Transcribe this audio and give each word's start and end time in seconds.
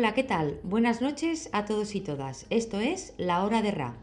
Hola, 0.00 0.14
¿qué 0.14 0.24
tal? 0.24 0.58
Buenas 0.62 1.02
noches 1.02 1.50
a 1.52 1.66
todos 1.66 1.94
y 1.94 2.00
todas. 2.00 2.46
Esto 2.48 2.80
es 2.80 3.12
La 3.18 3.44
Hora 3.44 3.60
de 3.60 3.70
Ra. 3.70 3.96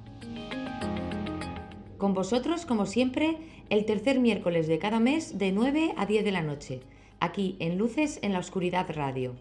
Con 1.98 2.14
vosotros, 2.14 2.68
como 2.68 2.86
siempre, 2.86 3.38
el 3.72 3.84
tercer 3.86 4.20
miércoles 4.20 4.68
de 4.68 4.78
cada 4.78 5.00
mes 5.00 5.40
de 5.40 5.52
9 5.52 5.96
a 5.98 6.06
10 6.06 6.24
de 6.24 6.32
la 6.32 6.44
noche, 6.44 6.82
aquí 7.20 7.56
en 7.58 7.80
Luces 7.80 8.20
en 8.22 8.34
la 8.34 8.38
Oscuridad 8.38 8.86
Radio. 8.94 9.34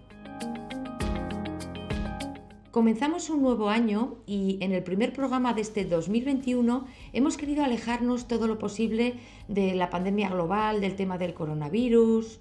Comenzamos 2.71 3.29
un 3.29 3.43
nuevo 3.43 3.69
año 3.69 4.17
y 4.27 4.57
en 4.63 4.73
el 4.73 4.83
primer 4.83 5.13
programa 5.13 5.53
de 5.53 5.61
este 5.61 5.85
2021 5.85 6.87
hemos 7.13 7.37
querido 7.37 7.65
alejarnos 7.65 8.29
todo 8.29 8.47
lo 8.47 8.59
posible 8.59 9.17
de 9.47 9.75
la 9.75 9.91
pandemia 9.91 10.31
global, 10.31 10.81
del 10.81 10.97
tema 10.97 11.19
del 11.19 11.35
coronavirus, 11.35 12.39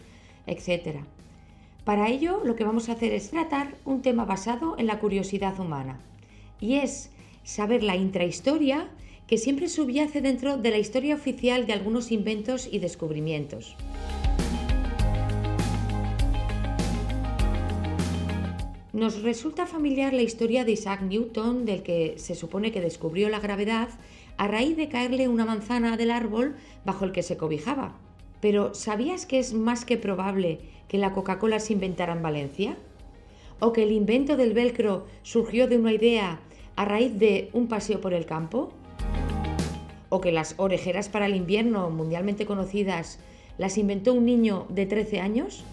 etc. 0.47 0.99
Para 1.85 2.09
ello 2.09 2.41
lo 2.43 2.55
que 2.55 2.63
vamos 2.63 2.89
a 2.89 2.93
hacer 2.93 3.13
es 3.13 3.29
tratar 3.29 3.75
un 3.85 4.01
tema 4.01 4.25
basado 4.25 4.75
en 4.79 4.87
la 4.87 4.99
curiosidad 4.99 5.59
humana 5.59 5.99
y 6.59 6.77
es 6.77 7.11
saber 7.43 7.83
la 7.83 7.95
intrahistoria 7.95 8.89
que 9.27 9.37
siempre 9.37 9.69
subyace 9.69 10.19
dentro 10.21 10.57
de 10.57 10.71
la 10.71 10.79
historia 10.79 11.13
oficial 11.13 11.67
de 11.67 11.73
algunos 11.73 12.11
inventos 12.11 12.67
y 12.71 12.79
descubrimientos. 12.79 13.75
Nos 18.91 19.21
resulta 19.21 19.67
familiar 19.67 20.11
la 20.13 20.23
historia 20.23 20.65
de 20.65 20.71
Isaac 20.71 21.01
Newton, 21.01 21.65
del 21.65 21.83
que 21.83 22.15
se 22.17 22.33
supone 22.33 22.71
que 22.71 22.81
descubrió 22.81 23.29
la 23.29 23.39
gravedad 23.39 23.89
a 24.37 24.47
raíz 24.47 24.75
de 24.75 24.89
caerle 24.89 25.27
una 25.27 25.45
manzana 25.45 25.97
del 25.97 26.09
árbol 26.09 26.55
bajo 26.83 27.05
el 27.05 27.11
que 27.11 27.21
se 27.21 27.37
cobijaba. 27.37 27.95
Pero 28.41 28.73
¿sabías 28.73 29.25
que 29.25 29.37
es 29.37 29.53
más 29.53 29.85
que 29.85 29.97
probable 29.97 30.74
que 30.87 30.97
la 30.97 31.13
Coca-Cola 31.13 31.59
se 31.59 31.73
inventara 31.73 32.13
en 32.13 32.21
Valencia? 32.21 32.77
¿O 33.59 33.73
que 33.73 33.83
el 33.83 33.91
invento 33.91 34.37
del 34.37 34.53
velcro 34.53 35.05
surgió 35.23 35.67
de 35.67 35.77
una 35.77 35.93
idea 35.93 36.39
a 36.75 36.85
raíz 36.85 37.17
de 37.17 37.49
un 37.53 37.67
paseo 37.67 38.01
por 38.01 38.13
el 38.13 38.25
campo? 38.25 38.71
¿O 40.09 40.21
que 40.21 40.31
las 40.31 40.55
orejeras 40.57 41.09
para 41.09 41.25
el 41.25 41.35
invierno 41.35 41.89
mundialmente 41.89 42.45
conocidas 42.45 43.19
las 43.57 43.77
inventó 43.77 44.13
un 44.13 44.25
niño 44.25 44.65
de 44.69 44.85
13 44.85 45.19
años? 45.19 45.63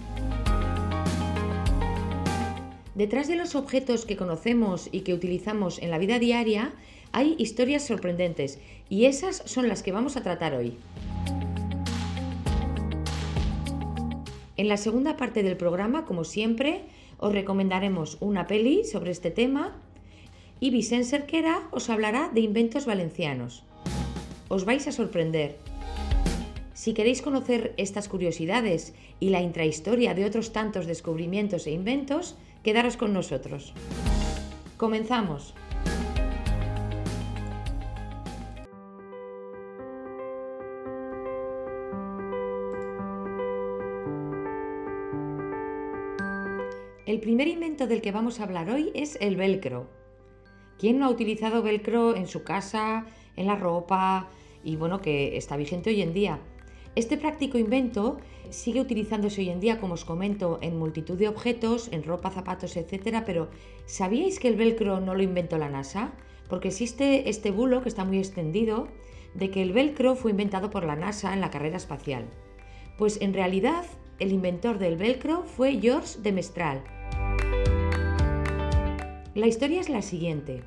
Detrás 2.95 3.27
de 3.27 3.37
los 3.37 3.55
objetos 3.55 4.05
que 4.05 4.17
conocemos 4.17 4.89
y 4.93 5.01
que 5.01 5.15
utilizamos 5.15 5.81
en 5.81 5.91
la 5.91 5.99
vida 5.99 6.19
diaria 6.19 6.73
hay 7.13 7.35
historias 7.39 7.87
sorprendentes 7.87 8.59
y 8.89 9.07
esas 9.07 9.43
son 9.47 9.69
las 9.69 9.83
que 9.83 9.93
vamos 9.93 10.17
a 10.17 10.23
tratar 10.23 10.55
hoy. 10.55 10.77
En 14.57 14.69
la 14.69 14.77
segunda 14.77 15.17
parte 15.17 15.43
del 15.43 15.57
programa, 15.57 16.05
como 16.05 16.25
siempre, 16.25 16.83
os 17.19 17.33
recomendaremos 17.33 18.19
una 18.21 18.47
peli 18.47 18.85
sobre 18.85 19.11
este 19.11 19.31
tema 19.31 19.77
y 20.61 20.71
Vicente 20.71 21.07
Cerquera 21.07 21.69
os 21.71 21.91
hablará 21.91 22.29
de 22.29 22.41
inventos 22.41 22.87
valencianos. 22.87 23.65
Os 24.49 24.65
vais 24.65 24.87
a 24.87 24.93
sorprender. 24.93 25.57
Si 26.75 26.95
queréis 26.95 27.23
conocer 27.23 27.75
estas 27.77 28.09
curiosidades 28.09 28.95
y 29.21 29.31
la 29.31 29.41
intrahistoria 29.41 30.15
de 30.15 30.25
otros 30.25 30.53
tantos 30.53 30.87
descubrimientos 30.87 31.67
e 31.67 31.71
inventos, 31.71 32.37
Quedaros 32.63 32.97
con 32.97 33.13
nosotros. 33.13 33.73
Comenzamos. 34.77 35.53
El 47.13 47.21
primer 47.21 47.47
invento 47.47 47.87
del 47.87 48.01
que 48.01 48.11
vamos 48.11 48.41
a 48.41 48.45
hablar 48.45 48.71
hoy 48.71 48.91
es 48.95 49.19
el 49.21 49.37
velcro. 49.37 49.87
¿Quién 50.79 50.99
no 50.99 51.05
ha 51.05 51.11
utilizado 51.11 51.63
velcro 51.63 52.17
en 52.17 52.27
su 52.27 52.43
casa, 52.43 53.05
en 53.37 53.49
la 53.49 53.55
ropa 53.55 54.31
y 54.65 54.77
bueno, 54.77 55.03
que 55.03 55.37
está 55.37 55.59
vigente 55.59 55.91
hoy 55.91 56.01
en 56.01 56.15
día? 56.15 56.39
Este 56.97 57.19
práctico 57.19 57.59
invento 57.59 58.17
sigue 58.49 58.81
utilizándose 58.81 59.43
hoy 59.43 59.51
en 59.51 59.61
día, 59.61 59.79
como 59.79 59.93
os 59.93 60.07
comento, 60.07 60.59
en 60.63 60.79
multitud 60.79 61.19
de 61.19 61.29
objetos, 61.29 61.91
en 61.93 62.03
ropa, 62.03 62.31
zapatos, 62.31 62.79
etc. 62.79 63.19
Pero 63.27 63.51
¿sabíais 63.85 64.39
que 64.39 64.49
el 64.49 64.57
velcro 64.57 64.99
no 65.01 65.15
lo 65.15 65.23
inventó 65.23 65.59
la 65.59 65.69
NASA? 65.69 66.15
Porque 66.49 66.69
existe 66.69 67.29
este 67.29 67.51
bulo 67.51 67.83
que 67.83 67.91
está 67.91 68.07
muy 68.07 68.17
extendido 68.17 68.89
de 69.35 69.51
que 69.51 69.61
el 69.61 69.75
velcro 69.75 70.17
fue 70.17 70.31
inventado 70.31 70.71
por 70.71 70.85
la 70.85 70.97
NASA 70.97 71.35
en 71.35 71.43
la 71.43 71.51
carrera 71.51 71.77
espacial. 71.77 72.25
Pues 72.97 73.21
en 73.21 73.35
realidad 73.35 73.85
el 74.19 74.33
inventor 74.33 74.79
del 74.79 74.97
velcro 74.97 75.43
fue 75.43 75.79
George 75.79 76.19
de 76.23 76.33
Mestral. 76.33 77.02
La 79.35 79.47
historia 79.47 79.81
es 79.81 79.89
la 79.89 80.03
siguiente. 80.03 80.63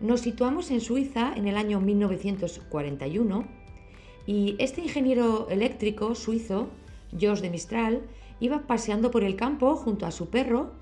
Nos 0.00 0.20
situamos 0.20 0.70
en 0.70 0.80
Suiza 0.80 1.32
en 1.34 1.48
el 1.48 1.56
año 1.56 1.80
1941 1.80 3.44
y 4.24 4.54
este 4.60 4.82
ingeniero 4.82 5.48
eléctrico 5.50 6.14
suizo, 6.14 6.68
Georges 7.18 7.42
de 7.42 7.50
Mistral, 7.50 8.02
iba 8.38 8.68
paseando 8.68 9.10
por 9.10 9.24
el 9.24 9.34
campo 9.34 9.74
junto 9.74 10.06
a 10.06 10.12
su 10.12 10.28
perro 10.30 10.74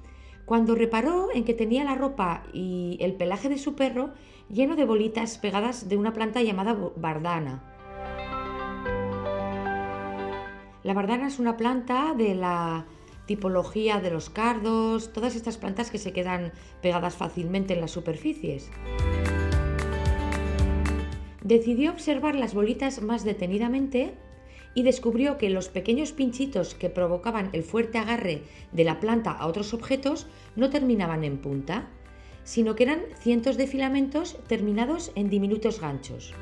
cuando 0.44 0.74
reparó 0.74 1.28
en 1.32 1.44
que 1.44 1.54
tenía 1.54 1.84
la 1.84 1.94
ropa 1.94 2.42
y 2.52 2.98
el 3.00 3.14
pelaje 3.14 3.48
de 3.48 3.56
su 3.56 3.74
perro 3.74 4.10
lleno 4.50 4.76
de 4.76 4.84
bolitas 4.84 5.38
pegadas 5.38 5.88
de 5.88 5.96
una 5.96 6.12
planta 6.12 6.42
llamada 6.42 6.76
bardana. 6.96 7.62
La 10.82 10.92
bardana 10.92 11.28
es 11.28 11.38
una 11.38 11.56
planta 11.56 12.12
de 12.14 12.34
la 12.34 12.84
tipología 13.26 14.00
de 14.00 14.10
los 14.10 14.30
cardos, 14.30 15.12
todas 15.12 15.36
estas 15.36 15.56
plantas 15.56 15.90
que 15.90 15.98
se 15.98 16.12
quedan 16.12 16.52
pegadas 16.80 17.14
fácilmente 17.14 17.74
en 17.74 17.80
las 17.80 17.90
superficies. 17.90 18.70
Decidió 21.42 21.90
observar 21.90 22.34
las 22.34 22.54
bolitas 22.54 23.02
más 23.02 23.24
detenidamente 23.24 24.14
y 24.74 24.82
descubrió 24.84 25.38
que 25.38 25.50
los 25.50 25.68
pequeños 25.68 26.12
pinchitos 26.12 26.74
que 26.74 26.88
provocaban 26.88 27.50
el 27.52 27.62
fuerte 27.62 27.98
agarre 27.98 28.42
de 28.72 28.84
la 28.84 29.00
planta 29.00 29.32
a 29.32 29.46
otros 29.46 29.74
objetos 29.74 30.26
no 30.56 30.70
terminaban 30.70 31.24
en 31.24 31.38
punta, 31.38 31.88
sino 32.44 32.74
que 32.74 32.84
eran 32.84 33.02
cientos 33.20 33.56
de 33.56 33.66
filamentos 33.66 34.38
terminados 34.46 35.12
en 35.14 35.30
diminutos 35.30 35.80
ganchos. 35.80 36.34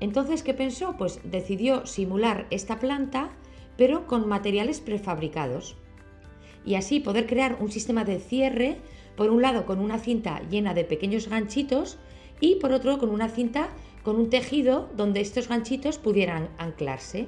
Entonces, 0.00 0.42
¿qué 0.42 0.54
pensó? 0.54 0.96
Pues 0.96 1.20
decidió 1.24 1.86
simular 1.86 2.46
esta 2.50 2.78
planta, 2.78 3.30
pero 3.76 4.06
con 4.06 4.28
materiales 4.28 4.80
prefabricados. 4.80 5.76
Y 6.64 6.76
así 6.76 7.00
poder 7.00 7.26
crear 7.26 7.58
un 7.60 7.70
sistema 7.70 8.04
de 8.04 8.18
cierre, 8.18 8.78
por 9.16 9.30
un 9.30 9.42
lado 9.42 9.66
con 9.66 9.78
una 9.78 9.98
cinta 9.98 10.40
llena 10.50 10.74
de 10.74 10.84
pequeños 10.84 11.28
ganchitos 11.28 11.98
y 12.40 12.56
por 12.56 12.72
otro 12.72 12.98
con 12.98 13.10
una 13.10 13.28
cinta 13.28 13.68
con 14.02 14.16
un 14.16 14.28
tejido 14.28 14.90
donde 14.96 15.20
estos 15.20 15.48
ganchitos 15.48 15.98
pudieran 15.98 16.50
anclarse. 16.58 17.26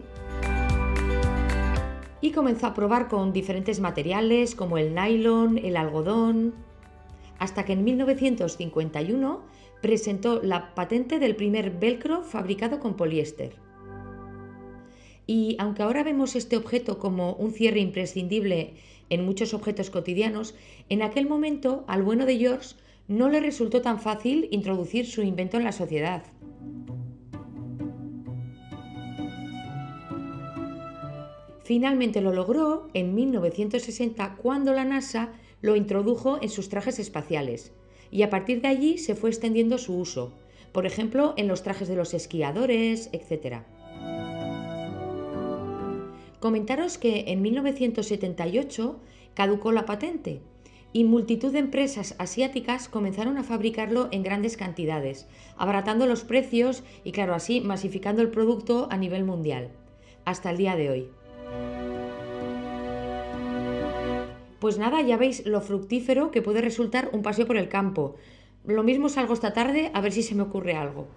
Y 2.21 2.33
comenzó 2.33 2.67
a 2.67 2.75
probar 2.75 3.09
con 3.09 3.33
diferentes 3.33 3.81
materiales 3.81 4.55
como 4.55 4.79
el 4.79 4.95
nylon, 4.95 5.59
el 5.59 5.77
algodón, 5.77 6.55
hasta 7.39 7.65
que 7.65 7.73
en 7.75 7.85
1951 7.85 9.43
presentó 9.81 10.43
la 10.43 10.75
patente 10.75 11.19
del 11.19 11.37
primer 11.37 11.71
velcro 11.71 12.23
fabricado 12.23 12.81
con 12.81 12.95
poliéster. 12.95 13.66
Y 15.27 15.57
aunque 15.59 15.83
ahora 15.83 16.05
vemos 16.05 16.37
este 16.37 16.57
objeto 16.57 16.99
como 16.99 17.35
un 17.35 17.53
cierre 17.53 17.81
imprescindible 17.81 18.75
en 19.11 19.25
muchos 19.25 19.55
objetos 19.55 19.91
cotidianos, 19.91 20.55
en 20.89 21.03
aquel 21.03 21.29
momento 21.29 21.85
al 21.89 22.03
bueno 22.03 22.27
de 22.27 22.39
George 22.39 22.77
no 23.09 23.29
le 23.29 23.41
resultó 23.41 23.83
tan 23.83 24.01
fácil 24.01 24.49
introducir 24.51 25.07
su 25.07 25.23
invento 25.23 25.57
en 25.57 25.65
la 25.65 25.73
sociedad. 25.73 26.25
Finalmente 31.67 32.21
lo 32.21 32.33
logró 32.33 32.89
en 32.95 33.15
1960 33.17 34.37
cuando 34.41 34.73
la 34.73 34.85
NASA 34.85 35.33
lo 35.63 35.75
introdujo 35.75 36.39
en 36.41 36.49
sus 36.49 36.69
trajes 36.69 37.01
espaciales 37.01 37.73
y 38.13 38.23
a 38.23 38.31
partir 38.31 38.61
de 38.61 38.69
allí 38.69 38.99
se 38.99 39.17
fue 39.17 39.31
extendiendo 39.31 39.77
su 39.79 39.99
uso, 39.99 40.33
por 40.71 40.87
ejemplo 40.87 41.35
en 41.37 41.49
los 41.49 41.65
trajes 41.65 41.89
de 41.89 41.97
los 41.97 42.15
esquiadores, 42.15 43.11
etc. 43.13 43.65
Comentaros 46.41 46.99
que 46.99 47.25
en 47.29 47.41
1978 47.43 49.01
caducó 49.35 49.73
la 49.73 49.87
patente 49.87 50.43
y 50.93 51.05
multitud 51.05 51.53
de 51.53 51.59
empresas 51.59 52.15
asiáticas 52.19 52.89
comenzaron 52.89 53.39
a 53.39 53.45
fabricarlo 53.45 54.09
en 54.13 54.23
grandes 54.23 54.57
cantidades, 54.57 55.27
abaratando 55.57 56.07
los 56.07 56.25
precios 56.25 56.85
y 57.05 57.13
claro 57.13 57.35
así 57.35 57.61
masificando 57.61 58.23
el 58.23 58.31
producto 58.31 58.89
a 58.91 58.97
nivel 58.97 59.25
mundial, 59.25 59.71
hasta 60.25 60.51
el 60.51 60.57
día 60.57 60.77
de 60.77 60.91
hoy. 60.91 61.09
Pues 64.59 64.79
nada, 64.79 65.03
ya 65.03 65.17
veis 65.17 65.45
lo 65.45 65.61
fructífero 65.61 66.31
que 66.31 66.43
puede 66.43 66.61
resultar 66.61 67.11
un 67.13 67.23
paseo 67.23 67.47
por 67.47 67.57
el 67.57 67.69
campo. 67.69 68.17
Lo 68.65 68.83
mismo 68.83 69.09
salgo 69.09 69.35
esta 69.35 69.53
tarde 69.53 69.91
a 69.93 70.01
ver 70.01 70.13
si 70.13 70.23
se 70.23 70.35
me 70.35 70.43
ocurre 70.43 70.75
algo. 70.75 71.09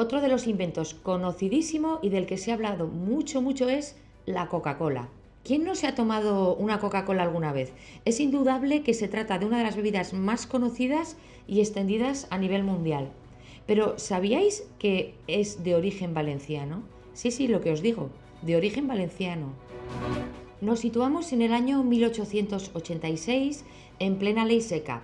Otro 0.00 0.22
de 0.22 0.28
los 0.28 0.46
inventos 0.46 0.94
conocidísimo 0.94 1.98
y 2.00 2.08
del 2.08 2.24
que 2.24 2.38
se 2.38 2.50
ha 2.50 2.54
hablado 2.54 2.86
mucho, 2.86 3.42
mucho 3.42 3.68
es 3.68 3.96
la 4.24 4.48
Coca-Cola. 4.48 5.10
¿Quién 5.44 5.62
no 5.62 5.74
se 5.74 5.86
ha 5.86 5.94
tomado 5.94 6.56
una 6.56 6.80
Coca-Cola 6.80 7.22
alguna 7.22 7.52
vez? 7.52 7.74
Es 8.06 8.18
indudable 8.18 8.82
que 8.82 8.94
se 8.94 9.08
trata 9.08 9.38
de 9.38 9.44
una 9.44 9.58
de 9.58 9.64
las 9.64 9.76
bebidas 9.76 10.14
más 10.14 10.46
conocidas 10.46 11.18
y 11.46 11.60
extendidas 11.60 12.28
a 12.30 12.38
nivel 12.38 12.64
mundial. 12.64 13.10
Pero 13.66 13.98
¿sabíais 13.98 14.66
que 14.78 15.16
es 15.26 15.62
de 15.64 15.74
origen 15.74 16.14
valenciano? 16.14 16.82
Sí, 17.12 17.30
sí, 17.30 17.46
lo 17.46 17.60
que 17.60 17.70
os 17.70 17.82
digo, 17.82 18.08
de 18.40 18.56
origen 18.56 18.88
valenciano. 18.88 19.52
Nos 20.62 20.80
situamos 20.80 21.30
en 21.34 21.42
el 21.42 21.52
año 21.52 21.84
1886, 21.84 23.66
en 23.98 24.16
plena 24.16 24.46
ley 24.46 24.62
seca. 24.62 25.02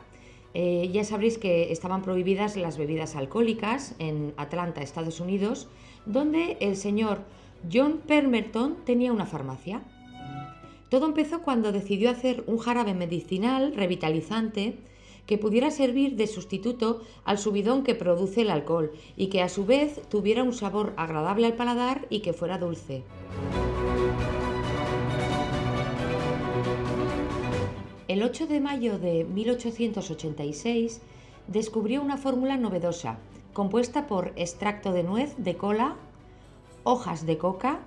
Eh, 0.55 0.91
ya 0.93 1.05
sabréis 1.05 1.39
que 1.39 1.73
estaban 1.73 2.03
prohibidas 2.03 2.57
las 2.57 2.79
bebidas 2.79 3.17
alcohólicas 3.17 3.95
en 3.99 4.33
Atlanta, 4.37 4.83
Estados 4.83 5.21
Unidos, 5.21 5.69
donde 6.07 6.57
el 6.61 6.77
señor 6.77 7.21
John 7.71 8.01
Pemberton 8.07 8.77
tenía 8.85 9.13
una 9.13 9.27
farmacia. 9.27 9.83
Todo 10.89 11.07
empezó 11.07 11.43
cuando 11.43 11.73
decidió 11.73 12.11
hacer 12.11 12.45
un 12.47 12.59
jarabe 12.59 12.95
medicinal 12.95 13.75
revitalizante 13.75 14.79
que 15.27 15.39
pudiera 15.39 15.71
servir 15.71 16.17
de 16.17 16.29
sustituto 16.29 17.03
al 17.25 17.39
subidón 17.39 17.83
que 17.83 17.97
produce 17.97 18.43
el 18.43 18.51
alcohol 18.51 18.93
y 19.17 19.27
que 19.27 19.43
a 19.43 19.49
su 19.49 19.67
vez 19.67 20.01
tuviera 20.09 20.45
un 20.45 20.53
sabor 20.53 20.95
agradable 20.97 21.47
al 21.47 21.55
paladar 21.55 22.07
y 22.11 22.21
que 22.21 22.33
fuera 22.33 22.59
dulce. 22.59 23.03
El 28.09 28.23
8 28.23 28.47
de 28.47 28.61
mayo 28.61 29.01
de 29.01 29.25
1886 29.25 31.01
descubrió 31.49 32.01
una 32.01 32.17
fórmula 32.17 32.57
novedosa, 32.57 33.19
compuesta 33.53 34.07
por 34.07 34.33
extracto 34.37 34.93
de 34.93 35.03
nuez 35.03 35.35
de 35.39 35.57
cola, 35.57 35.97
hojas 36.85 37.27
de 37.27 37.37
coca, 37.37 37.81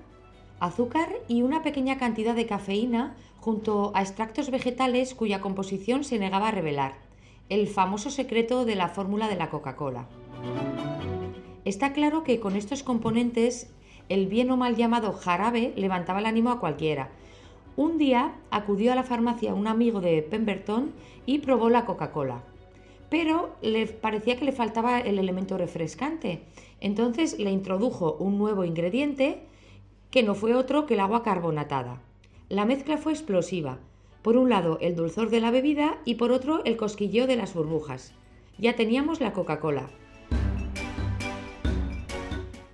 azúcar 0.59 1.07
y 1.29 1.41
una 1.41 1.63
pequeña 1.63 1.97
cantidad 1.97 2.35
de 2.35 2.47
cafeína 2.47 3.15
junto 3.39 3.93
a 3.95 4.01
extractos 4.01 4.51
vegetales 4.51 5.15
cuya 5.15 5.39
composición 5.39 6.03
se 6.03 6.19
negaba 6.19 6.49
a 6.49 6.51
revelar, 6.51 6.95
el 7.47 7.69
famoso 7.69 8.09
secreto 8.09 8.65
de 8.65 8.75
la 8.75 8.89
fórmula 8.89 9.29
de 9.29 9.37
la 9.37 9.49
Coca-Cola. 9.49 10.05
Está 11.63 11.93
claro 11.93 12.25
que 12.25 12.41
con 12.41 12.57
estos 12.57 12.83
componentes 12.83 13.71
el 14.09 14.27
bien 14.27 14.51
o 14.51 14.57
mal 14.57 14.75
llamado 14.75 15.13
jarabe 15.13 15.71
levantaba 15.77 16.19
el 16.19 16.25
ánimo 16.25 16.51
a 16.51 16.59
cualquiera. 16.59 17.09
Un 17.79 17.97
día 17.97 18.35
acudió 18.51 18.91
a 18.91 18.95
la 18.95 19.03
farmacia 19.03 19.53
un 19.53 19.65
amigo 19.65 20.01
de 20.01 20.21
Pemberton 20.21 20.91
y 21.25 21.39
probó 21.39 21.69
la 21.69 21.85
Coca-Cola, 21.85 22.43
pero 23.09 23.55
le 23.61 23.87
parecía 23.87 24.35
que 24.35 24.43
le 24.43 24.51
faltaba 24.51 24.99
el 24.99 25.17
elemento 25.17 25.57
refrescante. 25.57 26.41
Entonces 26.81 27.39
le 27.39 27.51
introdujo 27.51 28.17
un 28.19 28.37
nuevo 28.37 28.65
ingrediente 28.65 29.43
que 30.11 30.23
no 30.23 30.35
fue 30.35 30.55
otro 30.55 30.85
que 30.85 30.95
el 30.95 30.99
agua 30.99 31.23
carbonatada. 31.23 32.01
La 32.49 32.65
mezcla 32.65 32.97
fue 32.97 33.13
explosiva. 33.13 33.79
Por 34.23 34.35
un 34.35 34.49
lado 34.49 34.77
el 34.81 34.97
dulzor 34.97 35.29
de 35.29 35.39
la 35.39 35.49
bebida 35.49 35.99
y 36.03 36.15
por 36.15 36.33
otro 36.33 36.61
el 36.65 36.75
cosquilleo 36.75 37.27
de 37.27 37.37
las 37.37 37.53
burbujas. 37.53 38.13
Ya 38.57 38.75
teníamos 38.75 39.21
la 39.21 39.31
Coca-Cola. 39.31 39.87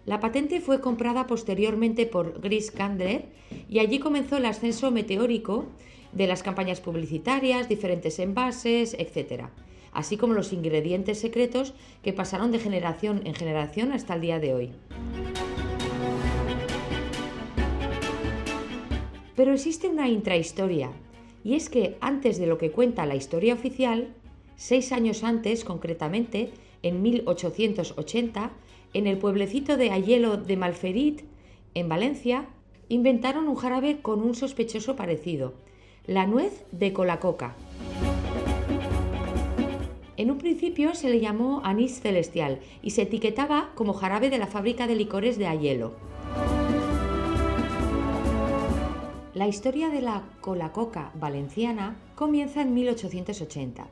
La 0.06 0.20
patente 0.20 0.62
fue 0.62 0.82
comprada 0.82 1.26
posteriormente 1.26 2.06
por 2.06 2.40
Gris 2.40 2.70
Candler 2.70 3.26
y 3.68 3.80
allí 3.80 3.98
comenzó 3.98 4.38
el 4.38 4.46
ascenso 4.46 4.92
meteórico 4.92 5.66
de 6.12 6.28
las 6.28 6.44
campañas 6.44 6.80
publicitarias, 6.80 7.68
diferentes 7.68 8.20
envases, 8.20 8.96
etc., 9.00 9.46
así 9.92 10.18
como 10.18 10.34
los 10.34 10.54
ingredientes 10.54 11.20
secretos 11.20 11.74
que 12.04 12.14
pasaron 12.14 12.52
de 12.52 12.60
generación 12.60 13.22
en 13.26 13.34
generación 13.34 13.94
hasta 13.94 14.14
el 14.14 14.22
día 14.22 14.40
de 14.40 14.54
hoy. 14.54 14.72
Pero 19.36 19.54
existe 19.54 19.88
una 19.88 20.08
intrahistoria, 20.08 20.92
y 21.44 21.56
es 21.56 21.70
que 21.70 21.98
antes 22.00 22.38
de 22.38 22.46
lo 22.46 22.58
que 22.58 22.72
cuenta 22.72 23.06
la 23.06 23.16
historia 23.16 23.54
oficial, 23.54 24.14
seis 24.56 24.92
años 24.92 25.24
antes 25.24 25.66
concretamente, 25.66 26.52
en 26.84 27.02
1880, 27.02 28.52
en 28.96 29.08
el 29.08 29.18
pueblecito 29.18 29.76
de 29.76 29.92
Ayelo 29.92 30.38
de 30.38 30.56
Malferit, 30.56 31.24
en 31.74 31.90
Valencia, 31.90 32.46
inventaron 32.88 33.50
un 33.50 33.58
jarabe 33.58 34.02
con 34.02 34.24
un 34.24 34.36
sospechoso 34.36 34.96
parecido, 34.96 35.54
la 36.08 36.26
nuez 36.26 36.64
de 36.72 36.94
colacoca. 36.94 37.56
En 40.16 40.32
un 40.32 40.38
principio 40.38 40.96
se 40.96 41.10
le 41.10 41.20
llamó 41.20 41.60
anís 41.66 42.00
celestial 42.00 42.62
y 42.82 42.92
se 42.92 43.02
etiquetaba 43.02 43.72
como 43.76 43.92
jarabe 43.92 44.30
de 44.30 44.38
la 44.38 44.48
fábrica 44.48 44.88
de 44.88 44.96
licores 44.96 45.38
de 45.38 45.48
Ayelo. 45.48 45.92
La 49.34 49.50
historia 49.50 49.90
de 49.90 50.00
la 50.00 50.24
colacoca 50.40 51.12
valenciana 51.16 51.98
comienza 52.16 52.62
en 52.62 52.74
1880. 52.74 53.88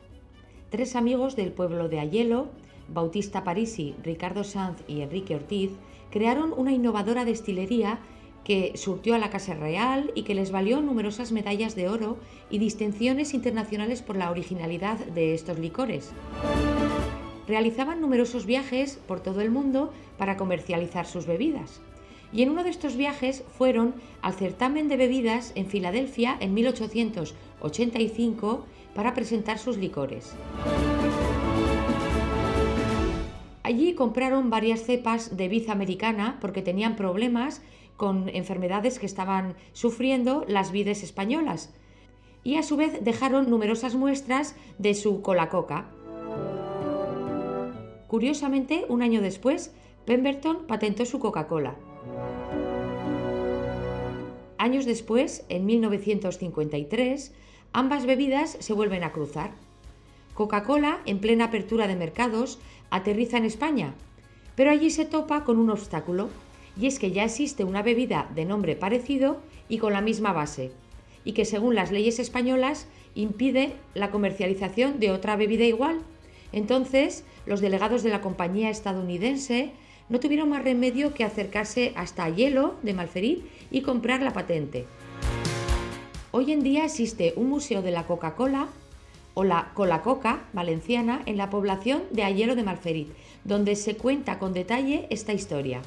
Tres 0.70 0.96
amigos 0.96 1.36
del 1.36 1.52
pueblo 1.52 1.90
de 1.90 2.00
Ayelo, 2.00 2.48
Bautista 2.88 3.44
Parisi, 3.44 3.96
Ricardo 4.04 4.44
Sanz 4.44 4.84
y 4.88 5.02
Enrique 5.02 5.36
Ortiz, 5.36 5.72
crearon 6.12 6.54
una 6.56 6.72
innovadora 6.72 7.26
destilería 7.26 8.00
que 8.44 8.74
surtió 8.76 9.16
a 9.16 9.20
la 9.20 9.30
Casa 9.30 9.54
Real 9.54 10.12
y 10.16 10.24
que 10.24 10.36
les 10.36 10.52
valió 10.52 10.82
numerosas 10.82 11.32
medallas 11.32 11.76
de 11.76 11.88
oro 11.88 12.18
y 12.50 12.60
distinciones 12.60 13.34
internacionales 13.34 14.02
por 14.02 14.18
la 14.18 14.30
originalidad 14.30 14.98
de 14.98 15.34
estos 15.34 15.60
licores. 15.60 16.12
Realizaban 17.48 18.02
numerosos 18.02 18.46
viajes 18.46 19.00
por 19.08 19.22
todo 19.22 19.42
el 19.42 19.50
mundo 19.50 19.92
para 20.18 20.38
comercializar 20.38 21.06
sus 21.06 21.26
bebidas 21.26 21.82
y 22.34 22.42
en 22.42 22.50
uno 22.50 22.64
de 22.64 22.72
estos 22.72 22.98
viajes 22.98 23.44
fueron 23.58 23.94
al 24.22 24.34
certamen 24.34 24.90
de 24.90 24.98
bebidas 24.98 25.54
en 25.56 25.68
Filadelfia 25.68 26.36
en 26.40 26.56
1885 26.56 28.66
para 28.96 29.14
presentar 29.14 29.60
sus 29.60 29.78
licores. 29.78 30.34
Allí 33.64 33.96
compraron 33.96 34.50
varias 34.50 34.84
cepas 34.84 35.38
de 35.38 35.48
vid 35.48 35.70
americana 35.70 36.38
porque 36.42 36.62
tenían 36.62 36.98
problemas 36.98 37.62
con 37.96 38.28
enfermedades 38.28 39.00
que 39.00 39.06
estaban 39.06 39.56
sufriendo 39.72 40.44
las 40.48 40.72
vides 40.72 41.02
españolas 41.02 41.74
y 42.44 42.58
a 42.58 42.64
su 42.64 42.76
vez 42.76 43.04
dejaron 43.04 43.50
numerosas 43.50 43.96
muestras 43.96 44.56
de 44.78 44.94
su 44.94 45.22
cola-coca. 45.22 45.86
Curiosamente, 48.08 48.86
un 48.90 49.02
año 49.02 49.22
después, 49.22 49.74
Pemberton 50.06 50.68
patentó 50.68 51.06
su 51.06 51.20
Coca-Cola. 51.20 51.76
Años 54.58 54.86
después, 54.86 55.46
en 55.50 55.66
1953, 55.66 57.34
ambas 57.72 58.06
bebidas 58.06 58.58
se 58.60 58.74
vuelven 58.74 59.04
a 59.04 59.12
cruzar. 59.12 59.52
Coca-Cola, 60.34 61.00
en 61.06 61.20
plena 61.20 61.46
apertura 61.46 61.88
de 61.88 61.96
mercados, 61.96 62.60
aterriza 62.90 63.38
en 63.38 63.46
España, 63.46 63.94
pero 64.56 64.72
allí 64.72 64.90
se 64.90 65.06
topa 65.06 65.44
con 65.44 65.58
un 65.58 65.70
obstáculo, 65.70 66.30
y 66.80 66.88
es 66.88 66.98
que 66.98 67.12
ya 67.12 67.24
existe 67.24 67.64
una 67.64 67.84
bebida 67.84 68.30
de 68.34 68.46
nombre 68.46 68.76
parecido 68.76 69.42
y 69.70 69.78
con 69.78 69.94
la 69.94 70.02
misma 70.02 70.34
base, 70.34 70.72
y 71.24 71.34
que 71.34 71.46
según 71.46 71.76
las 71.76 71.92
leyes 71.92 72.20
españolas 72.20 72.88
impide 73.16 73.74
la 73.94 74.10
comercialización 74.10 75.00
de 75.00 75.12
otra 75.12 75.36
bebida 75.36 75.66
igual. 75.66 76.02
Entonces, 76.52 77.26
los 77.46 77.62
delegados 77.62 78.04
de 78.04 78.10
la 78.10 78.22
compañía 78.22 78.70
estadounidense 78.70 79.72
no 80.10 80.20
tuvieron 80.20 80.50
más 80.50 80.64
remedio 80.64 81.14
que 81.14 81.24
acercarse 81.24 81.94
hasta 81.96 82.30
Hielo 82.30 82.76
de 82.84 82.94
Malferit 82.94 83.46
y 83.72 83.82
comprar 83.82 84.22
la 84.22 84.34
patente. 84.34 84.86
Hoy 86.32 86.52
en 86.52 86.64
día 86.64 86.86
existe 86.86 87.34
un 87.36 87.50
museo 87.50 87.82
de 87.82 87.92
la 87.92 88.08
Coca-Cola 88.08 88.68
o 89.34 89.44
la 89.44 89.72
Cola-Coca 89.74 90.44
valenciana 90.54 91.22
en 91.26 91.38
la 91.38 91.50
población 91.50 92.04
de 92.12 92.24
Ayelo 92.24 92.56
de 92.56 92.64
Malferit, 92.64 93.10
donde 93.44 93.76
se 93.76 93.98
cuenta 93.98 94.40
con 94.40 94.54
detalle 94.54 95.08
esta 95.10 95.34
historia. 95.34 95.82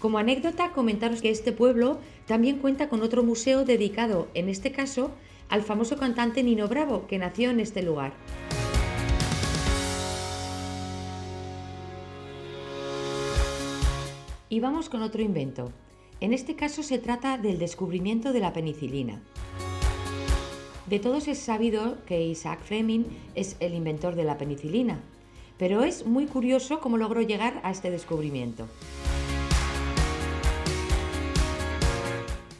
Como 0.00 0.18
anécdota, 0.18 0.70
comentaros 0.72 1.20
que 1.20 1.30
este 1.30 1.52
pueblo 1.52 1.98
también 2.26 2.58
cuenta 2.58 2.88
con 2.88 3.02
otro 3.02 3.22
museo 3.22 3.64
dedicado, 3.64 4.28
en 4.34 4.48
este 4.48 4.70
caso, 4.70 5.10
al 5.48 5.62
famoso 5.62 5.96
cantante 5.96 6.42
Nino 6.42 6.68
Bravo, 6.68 7.06
que 7.06 7.18
nació 7.18 7.50
en 7.50 7.60
este 7.60 7.82
lugar. 7.82 8.12
Y 14.48 14.60
vamos 14.60 14.88
con 14.88 15.02
otro 15.02 15.20
invento. 15.20 15.72
En 16.20 16.32
este 16.32 16.56
caso 16.56 16.82
se 16.82 16.98
trata 16.98 17.38
del 17.38 17.58
descubrimiento 17.58 18.32
de 18.32 18.40
la 18.40 18.52
penicilina. 18.52 19.20
De 20.88 20.98
todos 20.98 21.28
es 21.28 21.38
sabido 21.38 21.98
que 22.06 22.24
Isaac 22.24 22.60
Fleming 22.62 23.04
es 23.34 23.56
el 23.60 23.74
inventor 23.74 24.14
de 24.14 24.24
la 24.24 24.38
penicilina, 24.38 24.98
pero 25.58 25.84
es 25.84 26.06
muy 26.06 26.24
curioso 26.24 26.80
cómo 26.80 26.96
logró 26.96 27.20
llegar 27.20 27.60
a 27.62 27.70
este 27.70 27.90
descubrimiento. 27.90 28.66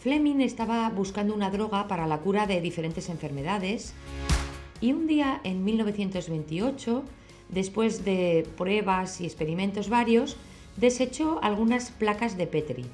Fleming 0.03 0.41
estaba 0.41 0.91
buscando 0.91 1.35
una 1.35 1.51
droga 1.51 1.89
para 1.89 2.07
la 2.07 2.19
cura 2.19 2.47
de 2.47 2.61
diferentes 2.61 3.09
enfermedades 3.09 3.95
y 4.83 4.93
un 4.93 5.07
día 5.07 5.41
en 5.43 5.65
1928, 5.65 7.05
después 7.49 8.05
de 8.05 8.47
pruebas 8.59 9.23
y 9.23 9.25
experimentos 9.25 9.89
varios, 9.89 10.37
desechó 10.77 11.41
algunas 11.43 11.93
placas 11.93 12.37
de 12.37 12.47
Petri. 12.47 12.85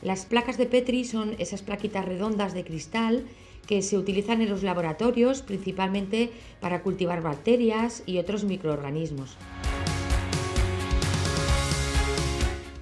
Las 0.00 0.26
placas 0.26 0.58
de 0.58 0.66
Petri 0.66 1.04
son 1.04 1.34
esas 1.38 1.62
plaquitas 1.62 2.04
redondas 2.04 2.54
de 2.54 2.64
cristal 2.64 3.24
que 3.66 3.82
se 3.82 3.96
utilizan 3.96 4.40
en 4.42 4.50
los 4.50 4.62
laboratorios 4.62 5.42
principalmente 5.42 6.30
para 6.60 6.82
cultivar 6.82 7.22
bacterias 7.22 8.02
y 8.06 8.18
otros 8.18 8.44
microorganismos. 8.44 9.36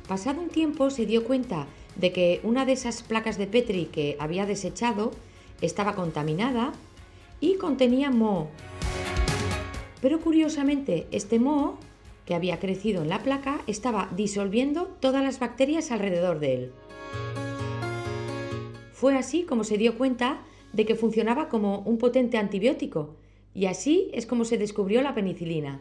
Pasado 0.08 0.40
un 0.40 0.48
tiempo 0.48 0.88
se 0.88 1.04
dio 1.04 1.24
cuenta 1.24 1.66
de 1.96 2.12
que 2.12 2.40
una 2.42 2.64
de 2.64 2.72
esas 2.72 3.02
placas 3.02 3.36
de 3.36 3.46
Petri 3.46 3.86
que 3.86 4.16
había 4.18 4.46
desechado 4.46 5.12
estaba 5.60 5.94
contaminada 5.94 6.72
y 7.40 7.56
contenía 7.56 8.10
moho. 8.10 8.48
Pero 10.00 10.20
curiosamente, 10.20 11.06
este 11.10 11.38
moho 11.38 11.78
que 12.24 12.34
había 12.34 12.58
crecido 12.58 13.02
en 13.02 13.08
la 13.08 13.22
placa 13.22 13.60
estaba 13.66 14.08
disolviendo 14.14 14.84
todas 15.00 15.22
las 15.22 15.40
bacterias 15.40 15.90
alrededor 15.90 16.40
de 16.40 16.54
él. 16.54 16.72
Fue 18.92 19.16
así 19.16 19.44
como 19.44 19.64
se 19.64 19.78
dio 19.78 19.96
cuenta 19.96 20.40
de 20.72 20.86
que 20.86 20.94
funcionaba 20.94 21.48
como 21.48 21.80
un 21.80 21.98
potente 21.98 22.38
antibiótico 22.38 23.16
y 23.54 23.66
así 23.66 24.10
es 24.12 24.26
como 24.26 24.44
se 24.44 24.58
descubrió 24.58 25.02
la 25.02 25.14
penicilina. 25.14 25.80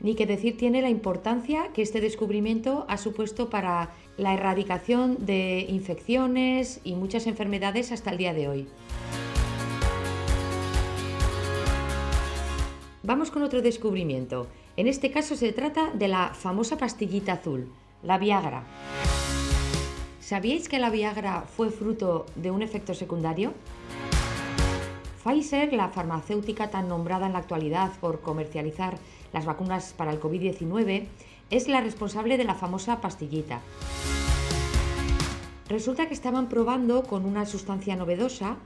Ni 0.00 0.14
que 0.14 0.26
decir 0.26 0.58
tiene 0.58 0.82
la 0.82 0.90
importancia 0.90 1.68
que 1.72 1.80
este 1.80 2.02
descubrimiento 2.02 2.84
ha 2.88 2.98
supuesto 2.98 3.48
para 3.48 3.92
la 4.18 4.34
erradicación 4.34 5.24
de 5.24 5.64
infecciones 5.66 6.80
y 6.84 6.94
muchas 6.94 7.26
enfermedades 7.26 7.90
hasta 7.90 8.10
el 8.10 8.18
día 8.18 8.34
de 8.34 8.48
hoy. 8.48 8.68
Vamos 13.02 13.30
con 13.30 13.42
otro 13.42 13.62
descubrimiento. 13.62 14.46
En 14.76 14.88
este 14.88 15.10
caso 15.10 15.36
se 15.36 15.52
trata 15.52 15.90
de 15.94 16.08
la 16.08 16.34
famosa 16.34 16.76
pastillita 16.76 17.34
azul, 17.34 17.70
la 18.02 18.18
Viagra. 18.18 18.64
¿Sabíais 20.24 20.70
que 20.70 20.78
la 20.78 20.88
Viagra 20.88 21.42
fue 21.42 21.68
fruto 21.68 22.24
de 22.34 22.50
un 22.50 22.62
efecto 22.62 22.94
secundario? 22.94 23.52
Pfizer, 25.22 25.74
la 25.74 25.90
farmacéutica 25.90 26.70
tan 26.70 26.88
nombrada 26.88 27.26
en 27.26 27.34
la 27.34 27.40
actualidad 27.40 27.92
por 28.00 28.22
comercializar 28.22 28.96
las 29.34 29.44
vacunas 29.44 29.92
para 29.92 30.12
el 30.12 30.20
COVID-19, 30.20 31.04
es 31.50 31.68
la 31.68 31.82
responsable 31.82 32.38
de 32.38 32.44
la 32.44 32.54
famosa 32.54 33.02
pastillita. 33.02 33.60
Resulta 35.68 36.08
que 36.08 36.14
estaban 36.14 36.48
probando 36.48 37.02
con 37.02 37.26
una 37.26 37.44
sustancia 37.44 37.94
novedosa 37.94 38.56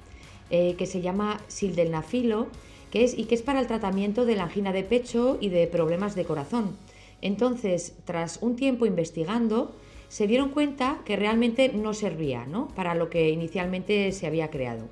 eh, 0.50 0.76
que 0.78 0.86
se 0.86 1.00
llama 1.00 1.40
sildenafilo 1.48 2.46
que 2.92 3.02
es, 3.02 3.18
y 3.18 3.24
que 3.24 3.34
es 3.34 3.42
para 3.42 3.58
el 3.58 3.66
tratamiento 3.66 4.26
de 4.26 4.36
la 4.36 4.44
angina 4.44 4.70
de 4.70 4.84
pecho 4.84 5.38
y 5.40 5.48
de 5.48 5.66
problemas 5.66 6.14
de 6.14 6.24
corazón. 6.24 6.76
Entonces, 7.20 7.94
tras 8.04 8.38
un 8.42 8.54
tiempo 8.54 8.86
investigando, 8.86 9.74
se 10.08 10.26
dieron 10.26 10.48
cuenta 10.50 10.98
que 11.04 11.16
realmente 11.16 11.70
no 11.70 11.92
servía 11.92 12.46
¿no? 12.46 12.68
para 12.68 12.94
lo 12.94 13.10
que 13.10 13.30
inicialmente 13.30 14.10
se 14.12 14.26
había 14.26 14.50
creado. 14.50 14.88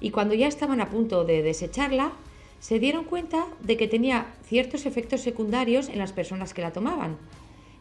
Y 0.00 0.10
cuando 0.10 0.34
ya 0.34 0.48
estaban 0.48 0.80
a 0.80 0.88
punto 0.88 1.24
de 1.24 1.42
desecharla, 1.42 2.12
se 2.58 2.78
dieron 2.78 3.04
cuenta 3.04 3.46
de 3.60 3.76
que 3.76 3.88
tenía 3.88 4.34
ciertos 4.44 4.86
efectos 4.86 5.20
secundarios 5.20 5.88
en 5.88 5.98
las 5.98 6.12
personas 6.12 6.54
que 6.54 6.62
la 6.62 6.72
tomaban, 6.72 7.16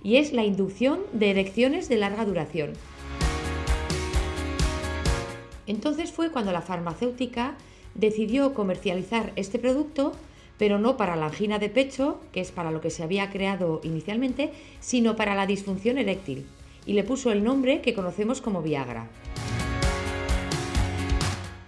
y 0.03 0.17
es 0.17 0.33
la 0.33 0.43
inducción 0.43 0.99
de 1.13 1.31
erecciones 1.31 1.89
de 1.89 1.97
larga 1.97 2.25
duración. 2.25 2.73
Entonces 5.65 6.11
fue 6.11 6.29
cuando 6.29 6.51
la 6.51 6.61
farmacéutica 6.61 7.55
decidió 7.95 8.53
comercializar 8.53 9.31
este 9.35 9.57
producto, 9.57 10.11
pero 10.57 10.77
no 10.77 10.95
para 10.95 11.15
la 11.15 11.25
angina 11.25 11.57
de 11.57 11.69
pecho, 11.69 12.19
que 12.31 12.41
es 12.41 12.51
para 12.51 12.71
lo 12.71 12.81
que 12.81 12.91
se 12.91 13.01
había 13.01 13.31
creado 13.31 13.81
inicialmente, 13.83 14.51
sino 14.79 15.15
para 15.15 15.35
la 15.35 15.47
disfunción 15.47 15.97
eréctil 15.97 16.45
y 16.85 16.93
le 16.93 17.03
puso 17.03 17.31
el 17.31 17.43
nombre 17.43 17.81
que 17.81 17.93
conocemos 17.93 18.41
como 18.41 18.61
Viagra. 18.61 19.07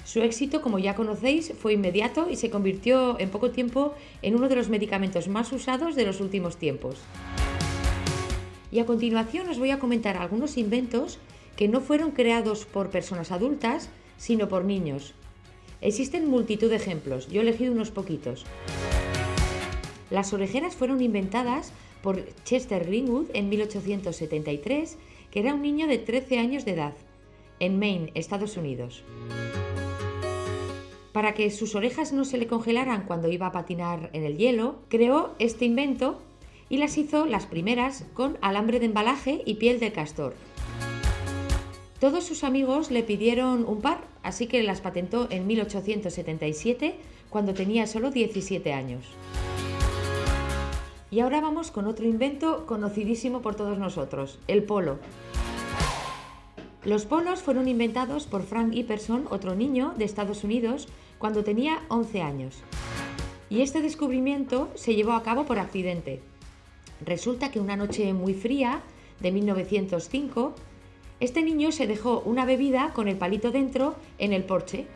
Su 0.03 0.21
éxito, 0.21 0.61
como 0.61 0.79
ya 0.79 0.95
conocéis, 0.95 1.53
fue 1.59 1.73
inmediato 1.73 2.29
y 2.29 2.37
se 2.37 2.49
convirtió 2.49 3.19
en 3.19 3.29
poco 3.29 3.51
tiempo 3.51 3.93
en 4.21 4.35
uno 4.35 4.47
de 4.47 4.55
los 4.55 4.69
medicamentos 4.69 5.27
más 5.27 5.51
usados 5.51 5.95
de 5.95 6.05
los 6.05 6.21
últimos 6.21 6.57
tiempos. 6.57 6.97
Y 8.71 8.79
a 8.79 8.85
continuación 8.85 9.49
os 9.49 9.59
voy 9.59 9.71
a 9.71 9.79
comentar 9.79 10.17
algunos 10.17 10.57
inventos 10.57 11.19
que 11.55 11.67
no 11.67 11.81
fueron 11.81 12.11
creados 12.11 12.65
por 12.65 12.89
personas 12.89 13.31
adultas, 13.31 13.89
sino 14.17 14.47
por 14.47 14.63
niños. 14.63 15.13
Existen 15.81 16.29
multitud 16.29 16.69
de 16.69 16.77
ejemplos, 16.77 17.27
yo 17.27 17.41
he 17.41 17.43
elegido 17.43 17.73
unos 17.73 17.91
poquitos. 17.91 18.45
Las 20.09 20.33
orejeras 20.33 20.75
fueron 20.75 21.01
inventadas 21.01 21.73
por 22.07 22.23
Chester 22.45 22.85
Greenwood 22.85 23.31
en 23.33 23.49
1873, 23.49 24.97
que 25.29 25.39
era 25.41 25.53
un 25.53 25.61
niño 25.61 25.87
de 25.87 25.97
13 25.97 26.39
años 26.39 26.63
de 26.63 26.71
edad, 26.71 26.93
en 27.59 27.77
Maine, 27.79 28.13
Estados 28.15 28.55
Unidos. 28.55 29.03
Para 31.11 31.33
que 31.33 31.51
sus 31.51 31.75
orejas 31.75 32.13
no 32.13 32.23
se 32.23 32.37
le 32.37 32.47
congelaran 32.47 33.03
cuando 33.05 33.29
iba 33.29 33.47
a 33.47 33.51
patinar 33.51 34.09
en 34.13 34.23
el 34.23 34.37
hielo, 34.37 34.77
creó 34.87 35.35
este 35.39 35.65
invento 35.65 36.21
y 36.69 36.77
las 36.77 36.97
hizo 36.97 37.25
las 37.25 37.45
primeras 37.45 38.05
con 38.13 38.37
alambre 38.39 38.79
de 38.79 38.85
embalaje 38.85 39.41
y 39.43 39.55
piel 39.55 39.81
de 39.81 39.91
castor. 39.91 40.33
Todos 41.99 42.23
sus 42.23 42.45
amigos 42.45 42.89
le 42.89 43.03
pidieron 43.03 43.65
un 43.67 43.81
par, 43.81 43.99
así 44.23 44.47
que 44.47 44.63
las 44.63 44.79
patentó 44.79 45.27
en 45.29 45.45
1877 45.45 46.95
cuando 47.29 47.53
tenía 47.53 47.85
solo 47.85 48.11
17 48.11 48.71
años. 48.71 49.03
Y 51.09 51.21
ahora 51.21 51.39
vamos 51.39 51.71
con 51.71 51.87
otro 51.87 52.05
invento 52.05 52.65
conocidísimo 52.65 53.41
por 53.41 53.55
todos 53.55 53.77
nosotros, 53.77 54.39
el 54.47 54.63
polo. 54.63 54.99
Los 56.83 57.05
polos 57.05 57.41
fueron 57.41 57.67
inventados 57.67 58.27
por 58.27 58.43
Frank 58.43 58.73
Ipperson, 58.73 59.25
otro 59.29 59.55
niño 59.55 59.93
de 59.97 60.05
Estados 60.05 60.43
Unidos, 60.43 60.87
cuando 61.17 61.43
tenía 61.43 61.81
11 61.87 62.21
años. 62.21 62.55
Y 63.49 63.61
este 63.61 63.81
descubrimiento 63.81 64.69
se 64.75 64.95
llevó 64.95 65.13
a 65.13 65.23
cabo 65.23 65.45
por 65.45 65.59
accidente. 65.59 66.21
Resulta 67.05 67.51
que 67.51 67.59
una 67.59 67.77
noche 67.77 68.11
muy 68.13 68.33
fría 68.33 68.81
de 69.21 69.31
1905, 69.31 70.55
este 71.19 71.41
niño 71.41 71.71
se 71.71 71.87
dejó 71.87 72.19
una 72.25 72.45
bebida 72.45 72.91
con 72.93 73.07
el 73.07 73.17
palito 73.17 73.51
dentro 73.51 73.95
en 74.17 74.33
el 74.33 74.43
porche. 74.43 74.87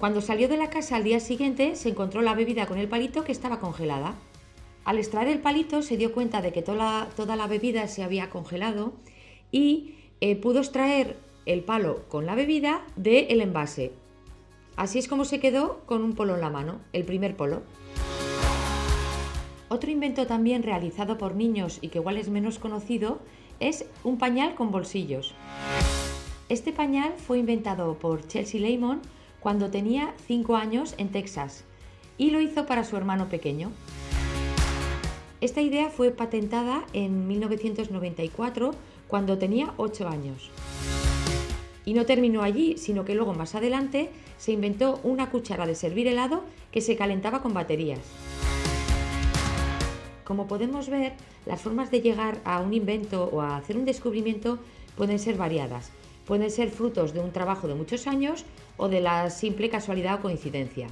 Cuando 0.00 0.20
salió 0.20 0.48
de 0.48 0.56
la 0.56 0.68
casa 0.68 0.96
al 0.96 1.04
día 1.04 1.20
siguiente 1.20 1.76
se 1.76 1.88
encontró 1.88 2.22
la 2.22 2.34
bebida 2.34 2.66
con 2.66 2.78
el 2.78 2.88
palito 2.88 3.24
que 3.24 3.32
estaba 3.32 3.58
congelada. 3.60 4.14
Al 4.84 4.98
extraer 4.98 5.28
el 5.28 5.38
palito 5.38 5.82
se 5.82 5.96
dio 5.96 6.12
cuenta 6.12 6.42
de 6.42 6.52
que 6.52 6.62
toda 6.62 7.08
la, 7.16 7.46
bebida 7.46 7.86
se 7.86 8.02
había 8.02 8.30
congelado 8.30 8.94
y 9.52 9.94
eh, 10.20 10.34
pudo 10.36 10.58
extraer 10.58 11.16
el 11.46 11.62
palo 11.62 12.04
con 12.08 12.26
la 12.26 12.34
bebida 12.34 12.84
del 12.96 13.40
envase. 13.40 13.92
Así 14.76 14.98
es 14.98 15.06
como 15.06 15.24
se 15.24 15.38
quedó 15.38 15.82
con 15.86 16.02
un 16.02 16.14
polo 16.14 16.34
en 16.34 16.40
la 16.40 16.50
mano, 16.50 16.80
el 16.92 17.04
primer 17.04 17.36
polo. 17.36 17.62
Otro 19.68 19.90
invento 19.90 20.26
también 20.26 20.62
realizado 20.62 21.16
por 21.16 21.34
niños 21.34 21.78
y 21.80 21.88
que 21.88 21.98
igual 21.98 22.16
es 22.16 22.28
menos 22.28 22.58
conocido 22.58 23.20
es 23.60 23.86
un 24.02 24.18
pañal 24.18 24.54
con 24.54 24.72
bolsillos. 24.72 25.34
Este 26.48 26.72
pañal 26.72 27.14
fue 27.16 27.38
inventado 27.38 27.94
por 27.94 28.26
Chelsea 28.26 28.60
Lemon 28.60 29.00
cuando 29.40 29.70
tenía 29.70 30.14
5 30.26 30.56
años 30.56 30.94
en 30.98 31.10
Texas 31.10 31.64
y 32.18 32.30
lo 32.30 32.40
hizo 32.40 32.66
para 32.66 32.84
su 32.84 32.96
hermano 32.96 33.28
pequeño. 33.28 33.70
Esta 35.42 35.60
idea 35.60 35.90
fue 35.90 36.12
patentada 36.12 36.84
en 36.92 37.26
1994 37.26 38.70
cuando 39.08 39.38
tenía 39.38 39.74
8 39.76 40.06
años. 40.06 40.50
Y 41.84 41.94
no 41.94 42.06
terminó 42.06 42.42
allí, 42.42 42.78
sino 42.78 43.04
que 43.04 43.16
luego 43.16 43.34
más 43.34 43.56
adelante 43.56 44.10
se 44.38 44.52
inventó 44.52 45.00
una 45.02 45.30
cuchara 45.30 45.66
de 45.66 45.74
servir 45.74 46.06
helado 46.06 46.44
que 46.70 46.80
se 46.80 46.94
calentaba 46.94 47.42
con 47.42 47.54
baterías. 47.54 47.98
Como 50.22 50.46
podemos 50.46 50.88
ver, 50.88 51.14
las 51.44 51.60
formas 51.60 51.90
de 51.90 52.02
llegar 52.02 52.40
a 52.44 52.60
un 52.60 52.72
invento 52.72 53.24
o 53.24 53.40
a 53.40 53.56
hacer 53.56 53.76
un 53.76 53.84
descubrimiento 53.84 54.60
pueden 54.96 55.18
ser 55.18 55.36
variadas. 55.36 55.90
Pueden 56.24 56.52
ser 56.52 56.70
frutos 56.70 57.14
de 57.14 57.18
un 57.18 57.32
trabajo 57.32 57.66
de 57.66 57.74
muchos 57.74 58.06
años 58.06 58.44
o 58.76 58.88
de 58.88 59.00
la 59.00 59.28
simple 59.28 59.70
casualidad 59.70 60.20
o 60.20 60.22
coincidencia. 60.22 60.86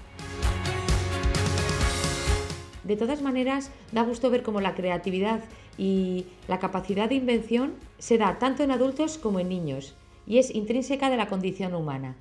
De 2.91 2.97
todas 2.97 3.23
maneras, 3.23 3.71
da 3.93 4.03
gusto 4.03 4.31
ver 4.31 4.43
cómo 4.43 4.61
la 4.61 4.75
creatividad 4.75 5.45
y 5.79 6.27
la 6.49 6.59
capacidad 6.59 7.09
de 7.09 7.15
invención 7.15 7.75
se 7.99 8.19
da 8.19 8.41
tanto 8.41 8.65
en 8.65 8.73
adultos 8.73 9.17
como 9.17 9.39
en 9.39 9.49
niños, 9.49 9.95
y 10.27 10.39
es 10.39 10.53
intrínseca 10.53 11.09
de 11.09 11.17
la 11.17 11.29
condición 11.29 11.77
humana. 11.77 12.17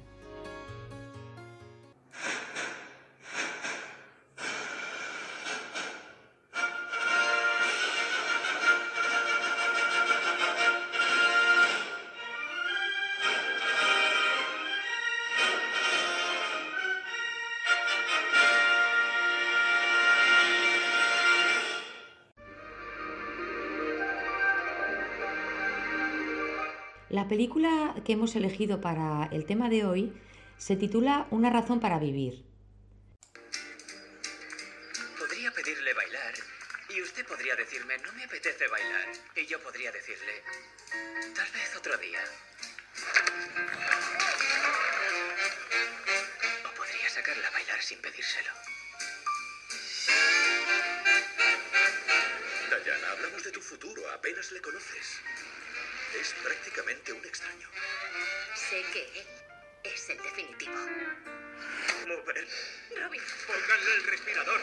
La 27.19 27.27
película 27.27 27.95
que 28.05 28.13
hemos 28.13 28.33
elegido 28.38 28.79
para 28.79 29.27
el 29.33 29.45
tema 29.45 29.67
de 29.67 29.83
hoy 29.83 30.13
se 30.57 30.77
titula 30.77 31.27
Una 31.31 31.49
razón 31.49 31.81
para 31.81 31.99
vivir. 31.99 32.45
Podría 35.17 35.51
pedirle 35.51 35.93
bailar 35.93 36.33
y 36.88 37.01
usted 37.01 37.27
podría 37.27 37.57
decirme, 37.57 37.97
no 37.97 38.13
me 38.13 38.23
apetece 38.23 38.65
bailar. 38.69 39.09
Y 39.35 39.45
yo 39.47 39.61
podría 39.61 39.91
decirle, 39.91 40.31
tal 41.35 41.51
vez 41.51 41.75
otro 41.75 41.97
día. 41.97 42.23
O 46.71 46.73
podría 46.73 47.09
sacarla 47.09 47.49
a 47.49 47.51
bailar 47.51 47.81
sin 47.81 47.99
pedírselo. 47.99 48.51
Dayana, 52.71 53.11
hablamos 53.11 53.43
de 53.43 53.51
tu 53.51 53.59
futuro, 53.59 54.09
apenas 54.09 54.53
le 54.53 54.61
conoces. 54.61 55.19
Es 56.15 56.33
prácticamente 56.43 57.13
un 57.13 57.23
extraño. 57.25 57.69
Sé 58.55 58.83
que 58.91 59.03
él 59.19 59.27
es 59.83 60.09
el 60.09 60.17
definitivo. 60.17 60.75
Mover. 62.07 62.47
Robin, 62.97 63.21
Pónganle 63.47 63.95
el 63.95 64.03
respirador. 64.05 64.59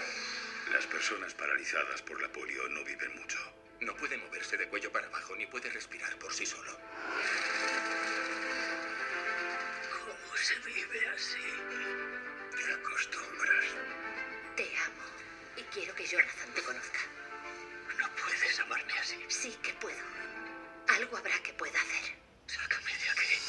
Las 0.72 0.86
personas 0.86 1.34
paralizadas 1.34 2.02
por 2.02 2.20
la 2.20 2.28
polio 2.32 2.68
no 2.68 2.84
viven 2.84 3.14
mucho. 3.16 3.38
No 3.80 3.96
puede 3.96 4.16
moverse 4.16 4.56
de 4.56 4.68
cuello 4.68 4.90
para 4.90 5.06
abajo 5.06 5.36
ni 5.36 5.46
puede 5.46 5.70
respirar 5.70 6.18
por 6.18 6.32
sí 6.34 6.44
solo. 6.44 6.78
¿Cómo 9.92 10.36
se 10.36 10.58
vive 10.60 11.08
así? 11.08 11.38
Te 12.56 12.72
acostumbras. 12.72 13.64
te 14.56 14.76
amo 14.78 15.02
y 15.56 15.62
quiero 15.74 15.94
que 15.94 16.06
Jonathan 16.06 16.54
te 16.54 16.62
conozca. 16.62 17.00
No 17.98 18.10
puedes 18.16 18.60
amarme 18.60 18.98
así. 18.98 19.24
Sí 19.28 19.56
que 19.62 19.72
puedo. 19.74 20.15
Algo 20.88 21.16
habrá 21.16 21.38
que 21.42 21.52
pueda 21.54 21.78
hacer. 21.80 22.14
Sácame 22.46 22.92
de 22.96 23.10
aquí. 23.10 23.40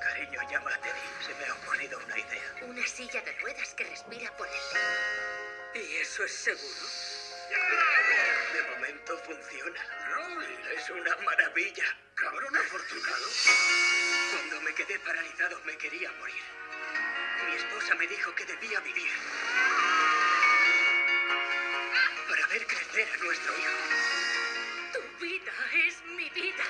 Cariño, 0.00 0.40
llama 0.50 0.74
a 0.74 0.80
Teddy. 0.80 1.00
Se 1.26 1.34
me 1.34 1.44
ha 1.46 1.54
ocurrido 1.54 1.98
una 2.04 2.18
idea. 2.18 2.54
Una 2.62 2.86
silla 2.86 3.20
de 3.22 3.32
ruedas 3.40 3.74
que 3.74 3.84
respira 3.84 4.36
por 4.36 4.46
él. 4.46 4.54
¿Y 5.74 5.96
eso 5.96 6.24
es 6.24 6.32
seguro? 6.32 6.86
De 8.54 8.62
momento 8.74 9.18
funciona. 9.18 9.80
Robin, 10.10 10.60
es 10.76 10.90
una 10.90 11.16
maravilla. 11.16 11.84
Cabrón 12.14 12.56
afortunado. 12.56 13.26
Cuando 14.32 14.60
me 14.62 14.74
quedé 14.74 14.98
paralizado 15.00 15.60
me 15.64 15.76
quería 15.76 16.12
morir. 16.12 16.42
Mi 17.46 17.56
esposa 17.56 17.94
me 17.96 18.06
dijo 18.06 18.34
que 18.34 18.44
debía 18.44 18.80
vivir. 18.80 19.10
Para 22.28 22.46
ver 22.46 22.66
crecer 22.66 23.08
a 23.12 23.16
nuestro 23.24 23.58
hijo. 23.58 24.39
Vida 25.20 25.52
es 25.86 26.02
mi 26.16 26.30
vida. 26.30 26.64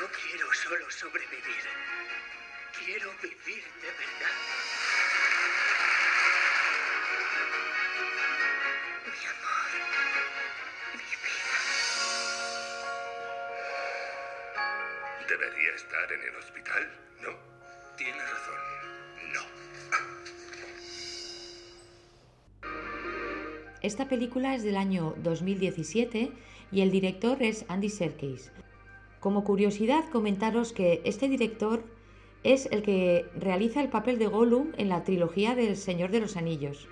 No 0.00 0.08
quiero 0.08 0.52
solo 0.52 0.90
sobrevivir. 0.90 1.64
Quiero 2.76 3.12
vivir 3.22 3.64
de 3.80 3.90
verdad. 3.92 4.36
Mi 9.06 9.26
amor. 9.34 9.70
Mi 10.94 11.10
vida. 11.24 11.58
¿Debería 15.28 15.72
estar 15.76 16.12
en 16.12 16.22
el 16.22 16.34
hospital? 16.36 16.90
No. 17.20 17.38
Tiene 17.96 18.20
razón. 18.20 18.77
Esta 23.80 24.08
película 24.08 24.56
es 24.56 24.64
del 24.64 24.76
año 24.76 25.14
2017 25.22 26.32
y 26.72 26.80
el 26.80 26.90
director 26.90 27.40
es 27.40 27.64
Andy 27.68 27.88
Serkis. 27.88 28.50
Como 29.20 29.44
curiosidad, 29.44 30.04
comentaros 30.10 30.72
que 30.72 31.00
este 31.04 31.28
director 31.28 31.84
es 32.42 32.66
el 32.72 32.82
que 32.82 33.26
realiza 33.38 33.80
el 33.80 33.88
papel 33.88 34.18
de 34.18 34.26
Gollum 34.26 34.72
en 34.76 34.88
la 34.88 35.04
trilogía 35.04 35.54
del 35.54 35.76
Señor 35.76 36.10
de 36.10 36.18
los 36.20 36.36
Anillos. 36.36 36.88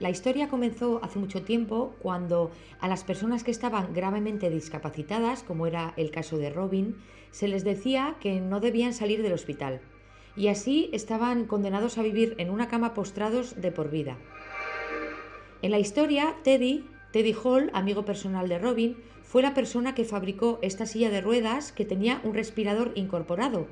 La 0.00 0.10
historia 0.10 0.48
comenzó 0.48 0.98
hace 1.04 1.20
mucho 1.20 1.42
tiempo 1.42 1.94
cuando 2.00 2.50
a 2.80 2.88
las 2.88 3.04
personas 3.04 3.44
que 3.44 3.52
estaban 3.52 3.94
gravemente 3.94 4.50
discapacitadas, 4.50 5.44
como 5.44 5.68
era 5.68 5.94
el 5.96 6.10
caso 6.10 6.38
de 6.38 6.50
Robin, 6.50 6.96
se 7.30 7.46
les 7.46 7.62
decía 7.62 8.16
que 8.18 8.40
no 8.40 8.58
debían 8.58 8.94
salir 8.94 9.22
del 9.22 9.32
hospital 9.32 9.80
y 10.34 10.48
así 10.48 10.90
estaban 10.92 11.46
condenados 11.46 11.98
a 11.98 12.02
vivir 12.02 12.34
en 12.38 12.50
una 12.50 12.68
cama 12.68 12.94
postrados 12.94 13.60
de 13.60 13.70
por 13.70 13.90
vida. 13.90 14.16
En 15.62 15.70
la 15.70 15.78
historia, 15.78 16.34
Teddy, 16.42 16.84
Teddy 17.12 17.36
Hall, 17.40 17.70
amigo 17.72 18.04
personal 18.04 18.48
de 18.48 18.58
Robin, 18.58 18.96
fue 19.22 19.42
la 19.42 19.54
persona 19.54 19.94
que 19.94 20.04
fabricó 20.04 20.58
esta 20.60 20.86
silla 20.86 21.08
de 21.08 21.20
ruedas 21.20 21.70
que 21.70 21.84
tenía 21.84 22.20
un 22.24 22.34
respirador 22.34 22.90
incorporado 22.96 23.68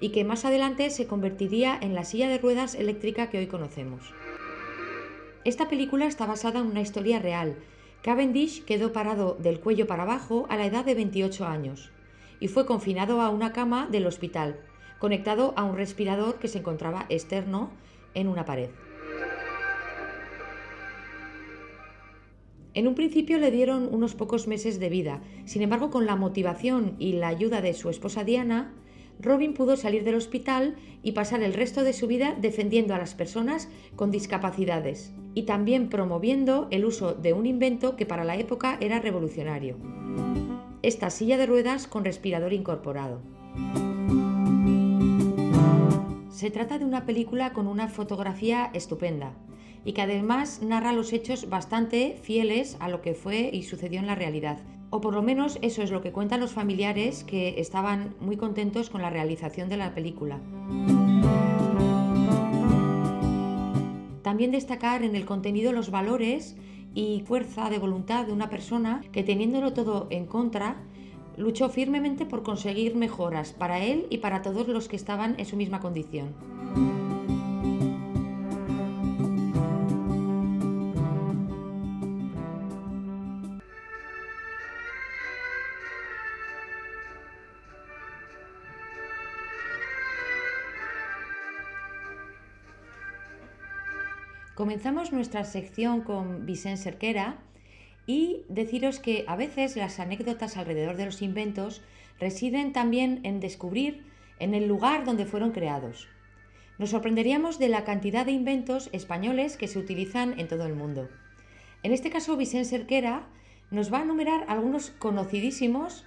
y 0.00 0.08
que 0.08 0.24
más 0.24 0.46
adelante 0.46 0.88
se 0.88 1.06
convertiría 1.06 1.78
en 1.82 1.94
la 1.94 2.04
silla 2.04 2.30
de 2.30 2.38
ruedas 2.38 2.74
eléctrica 2.74 3.28
que 3.28 3.36
hoy 3.36 3.46
conocemos. 3.46 4.14
Esta 5.44 5.68
película 5.68 6.06
está 6.06 6.24
basada 6.24 6.60
en 6.60 6.66
una 6.66 6.80
historia 6.80 7.18
real. 7.18 7.56
Cavendish 8.02 8.64
quedó 8.64 8.94
parado 8.94 9.36
del 9.38 9.60
cuello 9.60 9.86
para 9.86 10.04
abajo 10.04 10.46
a 10.48 10.56
la 10.56 10.64
edad 10.64 10.86
de 10.86 10.94
28 10.94 11.44
años 11.44 11.90
y 12.40 12.48
fue 12.48 12.64
confinado 12.64 13.20
a 13.20 13.28
una 13.28 13.52
cama 13.52 13.86
del 13.90 14.06
hospital, 14.06 14.60
conectado 14.98 15.52
a 15.56 15.64
un 15.64 15.76
respirador 15.76 16.38
que 16.38 16.48
se 16.48 16.60
encontraba 16.60 17.04
externo 17.10 17.70
en 18.14 18.28
una 18.28 18.46
pared. 18.46 18.70
En 22.74 22.86
un 22.86 22.94
principio 22.94 23.38
le 23.38 23.50
dieron 23.50 23.88
unos 23.92 24.14
pocos 24.14 24.46
meses 24.46 24.78
de 24.78 24.88
vida, 24.88 25.20
sin 25.46 25.62
embargo 25.62 25.90
con 25.90 26.06
la 26.06 26.16
motivación 26.16 26.96
y 26.98 27.12
la 27.12 27.28
ayuda 27.28 27.60
de 27.60 27.74
su 27.74 27.88
esposa 27.88 28.24
Diana, 28.24 28.74
Robin 29.20 29.54
pudo 29.54 29.76
salir 29.76 30.04
del 30.04 30.14
hospital 30.14 30.76
y 31.02 31.12
pasar 31.12 31.42
el 31.42 31.54
resto 31.54 31.82
de 31.82 31.92
su 31.92 32.06
vida 32.06 32.36
defendiendo 32.40 32.94
a 32.94 32.98
las 32.98 33.14
personas 33.14 33.68
con 33.96 34.10
discapacidades 34.10 35.12
y 35.34 35.42
también 35.42 35.88
promoviendo 35.88 36.68
el 36.70 36.84
uso 36.84 37.14
de 37.14 37.32
un 37.32 37.46
invento 37.46 37.96
que 37.96 38.06
para 38.06 38.24
la 38.24 38.36
época 38.36 38.78
era 38.80 39.00
revolucionario. 39.00 39.76
Esta 40.82 41.10
silla 41.10 41.36
de 41.36 41.46
ruedas 41.46 41.88
con 41.88 42.04
respirador 42.04 42.52
incorporado. 42.52 43.20
Se 46.30 46.52
trata 46.52 46.78
de 46.78 46.84
una 46.84 47.04
película 47.04 47.52
con 47.52 47.66
una 47.66 47.88
fotografía 47.88 48.70
estupenda 48.72 49.34
y 49.84 49.92
que 49.92 50.02
además 50.02 50.60
narra 50.62 50.92
los 50.92 51.12
hechos 51.12 51.48
bastante 51.48 52.18
fieles 52.22 52.76
a 52.80 52.88
lo 52.88 53.02
que 53.02 53.14
fue 53.14 53.50
y 53.52 53.62
sucedió 53.62 54.00
en 54.00 54.06
la 54.06 54.14
realidad. 54.14 54.58
O 54.90 55.00
por 55.00 55.14
lo 55.14 55.22
menos 55.22 55.58
eso 55.60 55.82
es 55.82 55.90
lo 55.90 56.00
que 56.00 56.12
cuentan 56.12 56.40
los 56.40 56.52
familiares 56.52 57.24
que 57.24 57.60
estaban 57.60 58.14
muy 58.20 58.36
contentos 58.36 58.88
con 58.90 59.02
la 59.02 59.10
realización 59.10 59.68
de 59.68 59.76
la 59.76 59.94
película. 59.94 60.38
También 64.22 64.50
destacar 64.50 65.02
en 65.02 65.16
el 65.16 65.24
contenido 65.24 65.72
los 65.72 65.90
valores 65.90 66.56
y 66.94 67.22
fuerza 67.26 67.70
de 67.70 67.78
voluntad 67.78 68.26
de 68.26 68.32
una 68.32 68.50
persona 68.50 69.02
que 69.12 69.22
teniéndolo 69.22 69.72
todo 69.72 70.06
en 70.10 70.26
contra, 70.26 70.76
luchó 71.36 71.68
firmemente 71.68 72.26
por 72.26 72.42
conseguir 72.42 72.96
mejoras 72.96 73.52
para 73.52 73.78
él 73.78 74.06
y 74.10 74.18
para 74.18 74.42
todos 74.42 74.68
los 74.68 74.88
que 74.88 74.96
estaban 74.96 75.34
en 75.38 75.46
su 75.46 75.56
misma 75.56 75.80
condición. 75.80 76.34
Comenzamos 94.58 95.12
nuestra 95.12 95.44
sección 95.44 96.00
con 96.00 96.44
Vicente 96.44 96.82
Cerquera 96.82 97.38
y 98.08 98.42
deciros 98.48 98.98
que 98.98 99.24
a 99.28 99.36
veces 99.36 99.76
las 99.76 100.00
anécdotas 100.00 100.56
alrededor 100.56 100.96
de 100.96 101.04
los 101.04 101.22
inventos 101.22 101.80
residen 102.18 102.72
también 102.72 103.20
en 103.22 103.38
descubrir 103.38 104.04
en 104.40 104.54
el 104.54 104.66
lugar 104.66 105.04
donde 105.04 105.26
fueron 105.26 105.52
creados. 105.52 106.08
Nos 106.76 106.90
sorprenderíamos 106.90 107.60
de 107.60 107.68
la 107.68 107.84
cantidad 107.84 108.26
de 108.26 108.32
inventos 108.32 108.90
españoles 108.92 109.56
que 109.56 109.68
se 109.68 109.78
utilizan 109.78 110.40
en 110.40 110.48
todo 110.48 110.66
el 110.66 110.74
mundo. 110.74 111.08
En 111.84 111.92
este 111.92 112.10
caso, 112.10 112.36
Vicente 112.36 112.68
Cerquera 112.68 113.28
nos 113.70 113.92
va 113.92 114.00
a 114.00 114.02
enumerar 114.02 114.44
algunos 114.48 114.90
conocidísimos 114.90 116.04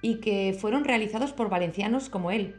y 0.00 0.20
que 0.20 0.56
fueron 0.58 0.84
realizados 0.84 1.34
por 1.34 1.50
valencianos 1.50 2.08
como 2.08 2.30
él. 2.30 2.54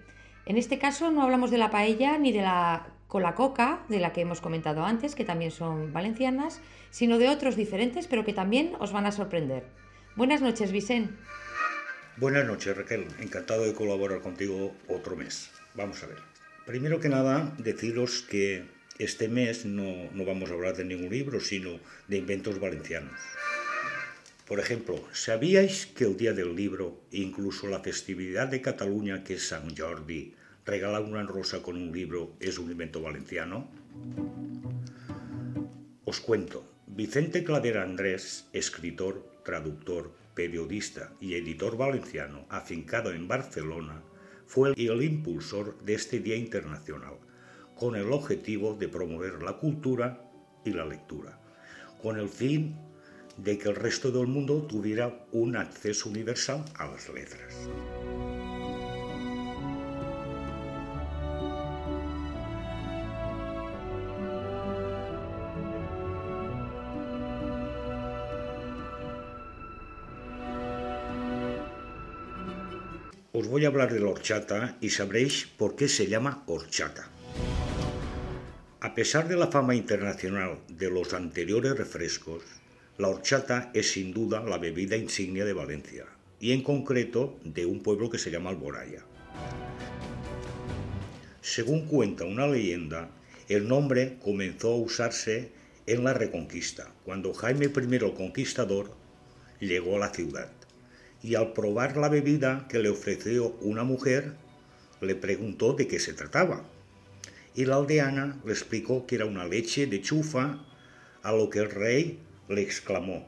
En 0.46 0.58
este 0.58 0.78
caso 0.78 1.10
no 1.10 1.24
hablamos 1.24 1.50
de 1.50 1.58
la 1.58 1.72
paella 1.72 2.20
ni 2.20 2.32
de 2.32 2.44
la 2.44 2.92
cola-coca, 3.12 3.84
de 3.90 4.00
la 4.00 4.14
que 4.14 4.22
hemos 4.22 4.40
comentado 4.40 4.86
antes, 4.86 5.16
que 5.16 5.26
también 5.26 5.52
son 5.52 5.92
valencianas, 5.92 6.62
sino 6.92 7.18
de 7.18 7.28
otros 7.28 7.58
diferentes, 7.58 8.08
pero 8.08 8.24
que 8.24 8.32
también 8.32 8.72
os 8.80 8.94
van 8.94 9.06
a 9.06 9.12
sorprender. 9.12 9.66
Buenas 10.16 10.42
noches, 10.42 10.72
Vicente. 10.72 11.14
Buenas 12.16 12.48
noches, 12.48 12.78
Raquel. 12.78 13.06
Encantado 13.20 13.66
de 13.66 13.74
colaborar 13.74 14.22
contigo 14.22 14.74
otro 14.88 15.18
mes. 15.18 15.52
Vamos 15.76 16.02
a 16.04 16.08
ver. 16.08 16.20
Primero 16.66 17.02
que 17.02 17.10
nada, 17.10 17.54
deciros 17.58 18.22
que 18.22 18.64
este 18.98 19.28
mes 19.28 19.66
no, 19.66 20.10
no 20.14 20.24
vamos 20.24 20.50
a 20.50 20.54
hablar 20.54 20.78
de 20.78 20.86
ningún 20.86 21.10
libro, 21.10 21.42
sino 21.42 21.82
de 22.08 22.16
inventos 22.16 22.62
valencianos. 22.62 23.20
Por 24.48 24.62
ejemplo, 24.62 25.04
¿sabíais 25.12 25.86
que 25.86 26.06
el 26.06 26.16
Día 26.16 26.32
del 26.32 26.56
Libro, 26.56 27.02
incluso 27.12 27.68
la 27.68 27.82
festividad 27.82 28.48
de 28.48 28.62
Cataluña, 28.62 29.26
que 29.26 29.34
es 29.34 29.50
San 29.50 29.76
Jordi, 29.76 30.34
regalar 30.66 31.04
una 31.04 31.24
rosa 31.24 31.62
con 31.62 31.76
un 31.76 31.92
libro 31.92 32.34
es 32.40 32.60
un 32.60 32.72
invento 32.72 33.02
valenciano? 33.02 33.68
Os 36.06 36.20
cuento, 36.20 36.66
Vicente 36.88 37.44
Cladera 37.44 37.84
Andrés, 37.84 38.48
escritor, 38.54 39.26
traductor, 39.44 40.12
periodista 40.36 41.14
y 41.20 41.36
editor 41.36 41.78
valenciano 41.78 42.46
afincado 42.50 43.12
en 43.12 43.28
Barcelona, 43.28 44.02
fue 44.46 44.74
el 44.76 45.02
impulsor 45.04 45.78
de 45.84 45.94
este 45.94 46.20
Día 46.20 46.36
Internacional, 46.36 47.16
con 47.76 47.96
el 47.96 48.12
objetivo 48.12 48.74
de 48.74 48.90
promover 48.90 49.42
la 49.42 49.54
cultura 49.54 50.30
y 50.66 50.72
la 50.72 50.86
lectura, 50.86 51.40
con 52.02 52.20
el 52.20 52.30
fin 52.30 52.76
de 53.38 53.58
que 53.58 53.70
el 53.70 53.76
resto 53.76 54.12
del 54.12 54.28
mundo 54.28 54.64
tuviera 54.64 55.26
un 55.32 55.56
acceso 55.56 56.10
universal 56.10 56.66
a 56.76 56.88
las 56.88 57.08
letras. 57.10 57.70
Os 73.42 73.48
voy 73.48 73.66
a 73.66 73.70
hablar 73.70 73.92
de 73.92 74.00
la 74.00 74.12
horchata 74.12 74.78
y 74.82 74.90
sabréis 74.90 75.48
por 75.58 75.76
qué 75.76 75.88
se 75.88 76.06
llama 76.06 76.44
horchata. 76.46 77.10
A 78.82 78.94
pesar 78.94 79.28
de 79.28 79.36
la 79.36 79.48
fama 79.48 79.74
internacional 79.74 80.60
de 80.68 80.92
los 80.92 81.16
anteriores 81.16 81.76
refrescos, 81.76 82.44
la 83.00 83.08
horchata 83.08 83.72
es 83.74 83.94
sin 83.94 84.14
duda 84.14 84.44
la 84.44 84.60
bebida 84.60 84.96
insignia 84.96 85.44
de 85.44 85.54
Valencia 85.54 86.06
y 86.40 86.52
en 86.52 86.62
concreto 86.62 87.40
de 87.44 87.66
un 87.66 87.82
pueblo 87.82 88.12
que 88.12 88.20
se 88.20 88.30
llama 88.30 88.52
Alboraya. 88.52 89.04
Según 91.42 91.88
cuenta 91.88 92.26
una 92.26 92.46
leyenda, 92.46 93.10
el 93.50 93.68
nombre 93.68 94.20
comenzó 94.22 94.74
a 94.74 94.78
usarse 94.78 95.50
en 95.88 96.04
la 96.04 96.14
Reconquista, 96.14 96.94
cuando 97.06 97.34
Jaime 97.34 97.66
I 97.66 97.96
el 97.96 98.14
Conquistador 98.14 98.92
llegó 99.60 99.96
a 99.96 100.00
la 100.02 100.14
ciudad 100.14 100.61
y 101.24 101.36
al 101.36 101.54
probar 101.54 101.98
la 101.98 102.10
bebida 102.10 102.68
que 102.70 102.80
le 102.80 102.90
ofreció 102.90 103.58
una 103.62 103.84
mujer, 103.84 104.36
le 105.02 105.16
preguntó 105.16 105.74
de 105.74 105.88
qué 105.88 106.00
se 106.00 106.14
trataba. 106.14 106.66
Y 107.56 107.66
la 107.66 107.76
aldeana 107.76 108.40
le 108.46 108.52
explicó 108.52 109.06
que 109.06 109.16
era 109.16 109.26
una 109.26 109.46
leche 109.46 109.88
de 109.88 110.02
chufa, 110.02 110.66
a 111.24 111.32
lo 111.32 111.50
que 111.50 111.60
el 111.60 111.70
rey 111.70 112.20
le 112.50 112.62
exclamó, 112.62 113.28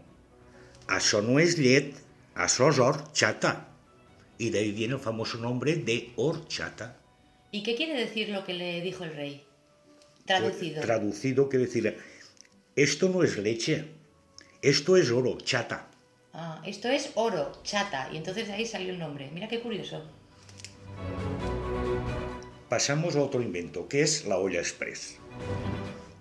«Això 0.88 1.22
no 1.22 1.40
es 1.40 1.58
llet, 1.58 1.94
això 2.36 2.70
es 2.70 2.80
horchata». 2.80 3.70
Y 4.38 4.50
de 4.50 4.60
ahí 4.60 4.72
viene 4.72 4.96
el 4.96 5.00
famoso 5.00 5.38
nombre 5.38 5.76
de 5.76 6.12
horchata. 6.16 6.98
¿Y 7.52 7.64
qué 7.64 7.76
quiere 7.76 7.94
decir 7.94 8.30
lo 8.30 8.44
que 8.44 8.54
le 8.54 8.82
dijo 8.82 9.04
el 9.04 9.16
rey? 9.16 9.46
Traducido. 10.26 10.76
Pues, 10.76 10.86
traducido 10.86 11.50
quiere 11.50 11.66
decir, 11.68 11.98
esto 12.76 13.10
no 13.10 13.24
es 13.24 13.38
leche, 13.38 13.86
esto 14.62 14.98
es 14.98 15.12
oro, 15.12 15.38
chata. 15.40 15.92
Ah, 16.36 16.60
esto 16.66 16.90
es 16.90 17.12
oro, 17.14 17.52
chata, 17.64 18.10
y 18.12 18.18
entonces 18.18 18.48
de 18.48 18.54
ahí 18.54 18.66
salió 18.66 18.92
el 18.92 18.98
nombre. 18.98 19.30
Mira 19.32 19.48
qué 19.48 19.60
curioso. 19.62 20.04
Pasamos 22.70 23.16
a 23.16 23.22
otro 23.22 23.44
invento, 23.44 23.88
que 23.88 24.02
es 24.02 24.26
la 24.26 24.40
olla 24.40 24.60
express. 24.60 25.20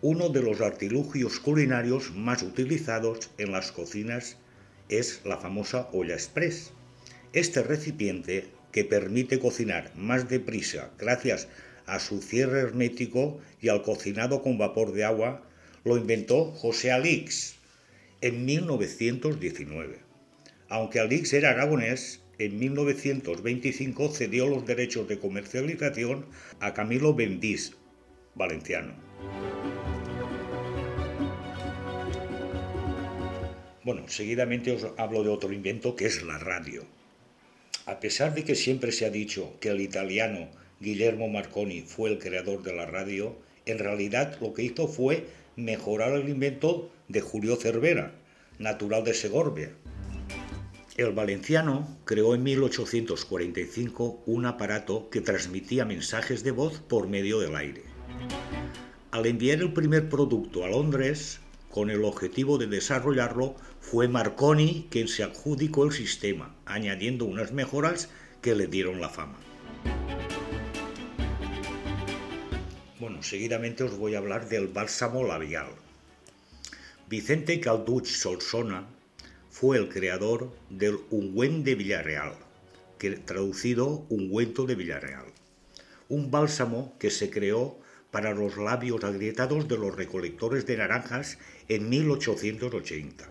Uno 0.03 0.29
de 0.29 0.42
los 0.42 0.61
artilugios 0.61 1.40
culinarios 1.40 2.11
más 2.14 2.42
utilizados 2.42 3.31
en 3.38 3.53
las 3.53 3.72
cocinas 3.72 4.37
es 4.90 5.22
la 5.25 5.38
famosa 5.38 5.88
olla 5.94 6.12
express. 6.12 6.72
Este 7.33 7.62
recipiente, 7.62 8.48
que 8.70 8.85
permite 8.85 9.38
cocinar 9.38 9.92
más 9.96 10.29
deprisa 10.29 10.90
gracias 10.98 11.48
a 11.87 12.01
su 12.01 12.20
cierre 12.20 12.61
hermético 12.61 13.40
y 13.62 13.70
al 13.70 13.83
cocinado 13.83 14.42
con 14.42 14.59
vapor 14.59 14.92
de 14.92 15.05
agua, 15.05 15.42
lo 15.85 15.96
inventó 15.96 16.53
José 16.53 16.92
Alix 16.92 17.55
en 18.20 18.44
1919. 18.44 20.02
Aunque 20.73 21.01
Alix 21.01 21.35
era 21.35 21.51
aragonés, 21.51 22.23
en 22.39 22.59
1925 22.59 24.09
cedió 24.09 24.47
los 24.47 24.65
derechos 24.65 25.07
de 25.07 25.19
comercialización 25.19 26.25
a 26.61 26.73
Camilo 26.73 27.13
Bendís, 27.13 27.77
valenciano. 28.35 28.95
Bueno, 33.85 34.09
seguidamente 34.09 34.73
os 34.73 34.87
hablo 34.97 35.23
de 35.23 35.29
otro 35.29 35.53
invento 35.53 35.95
que 35.95 36.07
es 36.07 36.23
la 36.23 36.39
radio. 36.39 36.87
A 37.85 38.01
pesar 38.01 38.33
de 38.33 38.43
que 38.43 38.55
siempre 38.55 38.93
se 38.93 39.05
ha 39.05 39.11
dicho 39.11 39.59
que 39.61 39.69
el 39.69 39.83
italiano 39.83 40.49
Guillermo 40.81 41.29
Marconi 41.29 41.83
fue 41.83 42.09
el 42.09 42.19
creador 42.19 42.63
de 42.63 42.73
la 42.73 42.87
radio, 42.87 43.37
en 43.67 43.79
realidad 43.79 44.39
lo 44.41 44.55
que 44.55 44.63
hizo 44.63 44.89
fue 44.89 45.27
mejorar 45.55 46.15
el 46.15 46.31
invento 46.31 46.91
de 47.09 47.21
Julio 47.21 47.57
Cervera, 47.57 48.15
natural 48.59 49.05
de 49.05 49.13
Segorbia. 49.13 49.73
El 51.03 51.15
valenciano 51.15 51.99
creó 52.05 52.37
en 52.37 52.45
1845 52.45 54.23
un 54.25 54.47
aparato 54.47 55.11
que 55.11 55.21
transmitía 55.21 55.85
mensajes 55.85 56.45
de 56.45 56.53
voz 56.53 56.79
por 56.79 57.09
medio 57.09 57.41
del 57.41 57.57
aire. 57.57 57.83
Al 59.11 59.27
enviar 59.27 59.59
el 59.59 59.73
primer 59.73 60.09
producto 60.09 60.65
a 60.65 60.69
Londres, 60.69 61.41
con 61.71 61.91
el 61.91 62.05
objetivo 62.05 62.57
de 62.57 62.69
desarrollarlo, 62.69 63.57
fue 63.81 64.07
Marconi 64.07 64.87
quien 64.91 65.09
se 65.09 65.25
adjudicó 65.25 65.83
el 65.83 65.91
sistema, 65.91 66.55
añadiendo 66.67 67.25
unas 67.25 67.51
mejoras 67.51 68.09
que 68.41 68.55
le 68.55 68.69
dieron 68.69 69.01
la 69.01 69.09
fama. 69.09 69.38
Bueno, 73.01 73.25
seguidamente 73.25 73.83
os 73.83 73.99
voy 73.99 74.15
a 74.15 74.19
hablar 74.19 74.49
del 74.49 74.69
bálsamo 74.69 75.25
labial. 75.25 75.67
Vicente 77.09 77.59
Calduch 77.59 78.07
Solsona 78.07 78.87
fue 79.53 79.77
el 79.77 79.91
creador 79.91 80.51
del 80.71 80.99
ungüento 81.11 81.67
de 81.67 81.75
Villarreal, 81.75 82.33
que 82.99 83.11
traducido 83.11 84.07
ungüento 84.09 84.65
de 84.65 84.75
Villarreal, 84.75 85.27
un 86.09 86.31
bálsamo 86.31 86.97
que 86.99 87.11
se 87.11 87.29
creó 87.29 87.79
para 88.11 88.33
los 88.33 88.57
labios 88.57 89.05
agrietados 89.05 89.69
de 89.69 89.77
los 89.77 89.95
recolectores 89.95 90.65
de 90.65 90.79
naranjas 90.79 91.38
en 91.69 91.91
1880. 91.91 93.29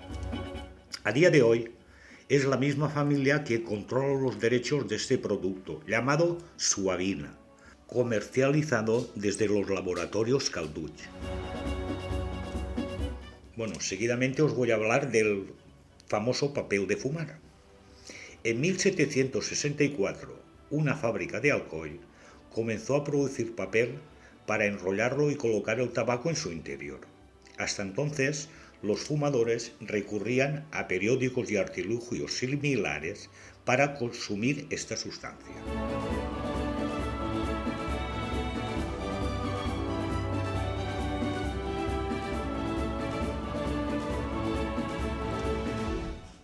A 1.04 1.12
día 1.12 1.32
de 1.32 1.42
hoy 1.42 1.72
es 2.30 2.46
la 2.46 2.56
misma 2.56 2.90
familia 2.90 3.44
que 3.44 3.64
controla 3.64 4.22
los 4.22 4.40
derechos 4.40 4.88
de 4.88 4.98
este 4.98 5.18
producto, 5.18 5.82
llamado 5.88 6.38
Suavina, 6.56 7.36
comercializado 7.88 9.10
desde 9.16 9.48
los 9.48 9.70
laboratorios 9.72 10.52
Calduch. 10.52 11.02
Bueno, 13.58 13.82
seguidamente 13.82 14.44
os 14.44 14.56
voy 14.56 14.72
a 14.72 14.76
hablar 14.76 15.12
del 15.12 15.48
famoso 16.12 16.54
papel 16.54 16.88
de 16.88 16.98
fumar. 16.98 17.40
En 18.44 18.60
1764, 18.60 20.38
una 20.70 20.98
fábrica 20.98 21.40
de 21.40 21.54
Alcoy 21.54 22.02
comenzó 22.54 22.98
a 22.98 23.06
producir 23.06 23.56
papel 23.56 24.00
para 24.46 24.66
enrollarlo 24.66 25.32
y 25.32 25.36
colocar 25.36 25.80
el 25.80 25.92
tabaco 25.92 26.30
en 26.30 26.36
su 26.36 26.52
interior. 26.52 27.00
Hasta 27.58 27.84
entonces, 27.84 28.50
los 28.84 29.00
fumadores 29.00 29.72
recurrían 29.80 30.66
a 30.72 30.90
periódicos 30.90 31.50
y 31.50 31.56
artilugios 31.56 32.34
similares 32.34 33.30
para 33.64 33.94
consumir 33.94 34.68
esta 34.70 34.98
sustancia. 34.98 35.56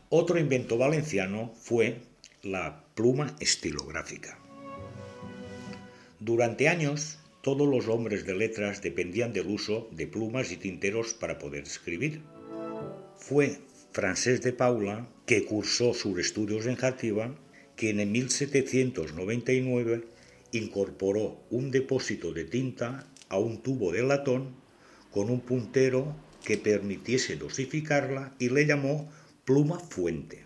Otro 0.10 0.40
invento 0.40 0.78
valenciano 0.78 1.54
fue 1.60 1.98
la 2.42 2.86
pluma 2.96 3.36
estilográfica. 3.42 4.40
Durante 6.22 6.70
años, 6.70 7.20
todos 7.42 7.68
los 7.68 7.90
hombres 7.90 8.26
de 8.26 8.34
letras 8.34 8.82
dependían 8.82 9.34
del 9.34 9.48
uso 9.48 9.90
de 9.92 10.08
plumas 10.08 10.50
y 10.54 10.56
tinteros 10.56 11.14
para 11.14 11.38
poder 11.38 11.64
escribir. 11.64 12.22
Fue 13.18 13.60
Francés 13.92 14.42
de 14.42 14.54
Paula, 14.54 15.10
que 15.26 15.44
cursó 15.44 15.94
sus 15.94 16.18
estudios 16.20 16.68
en 16.68 16.78
Játiva, 16.78 17.36
quien 17.76 18.00
en 18.00 18.14
1799 18.14 20.06
incorporó 20.54 21.44
un 21.50 21.70
depósito 21.70 22.32
de 22.32 22.46
tinta 22.46 23.06
a 23.28 23.40
un 23.40 23.62
tubo 23.62 23.92
de 23.92 24.04
latón 24.04 24.56
con 25.12 25.30
un 25.30 25.42
puntero 25.42 26.16
que 26.46 26.58
permitiese 26.58 27.36
dosificarla 27.36 28.34
y 28.40 28.48
le 28.48 28.66
llamó 28.66 29.12
pluma 29.48 29.80
fuente. 29.80 30.44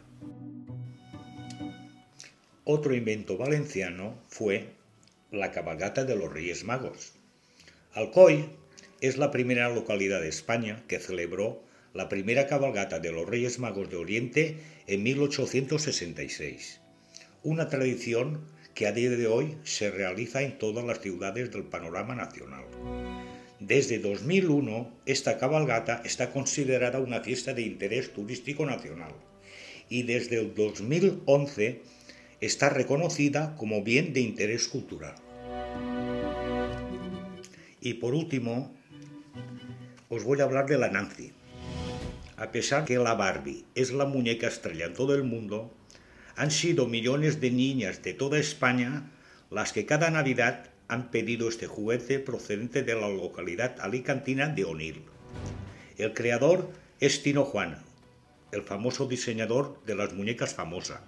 Otro 2.65 2.93
invento 2.93 3.35
valenciano 3.35 4.13
fue 4.27 4.75
la 5.31 5.51
cabalgata 5.51 6.05
de 6.05 6.15
los 6.15 6.31
Reyes 6.31 6.63
Magos. 6.65 7.13
Alcoy 7.93 8.45
es 8.99 9.17
la 9.17 9.31
primera 9.31 9.69
localidad 9.69 10.21
de 10.21 10.29
España 10.29 10.83
que 10.87 10.99
celebró 10.99 11.63
la 11.95 12.09
primera 12.09 12.45
cabalgata 12.45 12.99
de 12.99 13.11
los 13.11 13.27
Reyes 13.27 13.57
Magos 13.57 13.89
de 13.89 13.95
Oriente 13.95 14.59
en 14.85 15.01
1866, 15.01 16.79
una 17.41 17.69
tradición 17.69 18.45
que 18.75 18.85
a 18.85 18.91
día 18.91 19.09
de 19.09 19.25
hoy 19.25 19.57
se 19.63 19.89
realiza 19.89 20.43
en 20.43 20.59
todas 20.59 20.85
las 20.85 21.01
ciudades 21.01 21.49
del 21.49 21.63
panorama 21.63 22.13
nacional. 22.13 22.65
Desde 23.61 23.99
2001, 23.99 24.89
esta 25.05 25.37
cabalgata 25.37 26.01
está 26.03 26.31
considerada 26.31 26.99
una 26.99 27.21
fiesta 27.21 27.53
de 27.53 27.61
interés 27.61 28.11
turístico 28.11 28.65
nacional 28.65 29.13
y 29.87 30.01
desde 30.01 30.39
el 30.39 30.55
2011 30.55 31.83
está 32.39 32.69
reconocida 32.69 33.55
como 33.57 33.83
bien 33.83 34.13
de 34.13 34.21
interés 34.21 34.67
cultural. 34.67 35.13
Y 37.81 37.93
por 37.93 38.15
último, 38.15 38.73
os 40.09 40.23
voy 40.23 40.41
a 40.41 40.45
hablar 40.45 40.65
de 40.65 40.79
la 40.79 40.89
Nancy. 40.89 41.31
A 42.37 42.51
pesar 42.51 42.83
que 42.83 42.97
la 42.97 43.13
Barbie 43.13 43.63
es 43.75 43.91
la 43.91 44.05
muñeca 44.05 44.47
estrella 44.47 44.87
en 44.87 44.95
todo 44.95 45.13
el 45.13 45.23
mundo, 45.23 45.71
han 46.35 46.49
sido 46.49 46.87
millones 46.87 47.39
de 47.39 47.51
niñas 47.51 48.01
de 48.01 48.15
toda 48.15 48.39
España 48.39 49.11
las 49.51 49.71
que 49.71 49.85
cada 49.85 50.09
Navidad 50.09 50.70
han 50.91 51.09
pedido 51.09 51.47
este 51.47 51.67
juguete 51.67 52.19
procedente 52.19 52.83
de 52.83 52.95
la 52.95 53.07
localidad 53.07 53.77
alicantina 53.79 54.49
de 54.49 54.65
Onil. 54.65 55.03
El 55.97 56.13
creador 56.13 56.69
es 56.99 57.23
Tino 57.23 57.45
Juan, 57.45 57.81
el 58.51 58.61
famoso 58.61 59.07
diseñador 59.07 59.79
de 59.85 59.95
las 59.95 60.13
muñecas 60.13 60.53
famosa. 60.53 61.01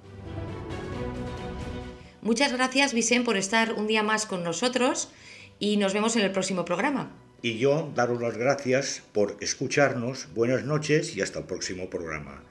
Muchas 2.21 2.53
gracias, 2.53 2.93
Vicente, 2.93 3.25
por 3.25 3.35
estar 3.35 3.73
un 3.73 3.85
día 3.85 4.03
más 4.03 4.25
con 4.25 4.41
nosotros 4.41 5.11
y 5.59 5.75
nos 5.75 5.93
vemos 5.93 6.15
en 6.15 6.21
el 6.21 6.31
próximo 6.31 6.63
programa. 6.63 7.11
Y 7.41 7.57
yo 7.57 7.91
daros 7.93 8.21
las 8.21 8.37
gracias 8.37 9.03
por 9.11 9.35
escucharnos. 9.41 10.29
Buenas 10.33 10.63
noches 10.63 11.13
y 11.17 11.21
hasta 11.21 11.39
el 11.39 11.45
próximo 11.45 11.89
programa. 11.89 12.41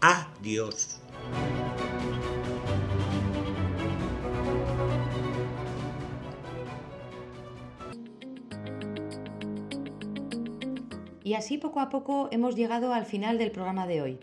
Adiós. 0.00 0.98
Y 11.30 11.34
así 11.34 11.58
poco 11.58 11.78
a 11.78 11.90
poco 11.90 12.28
hemos 12.32 12.56
llegado 12.56 12.92
al 12.92 13.04
final 13.04 13.38
del 13.38 13.52
programa 13.52 13.86
de 13.86 14.02
hoy. 14.02 14.18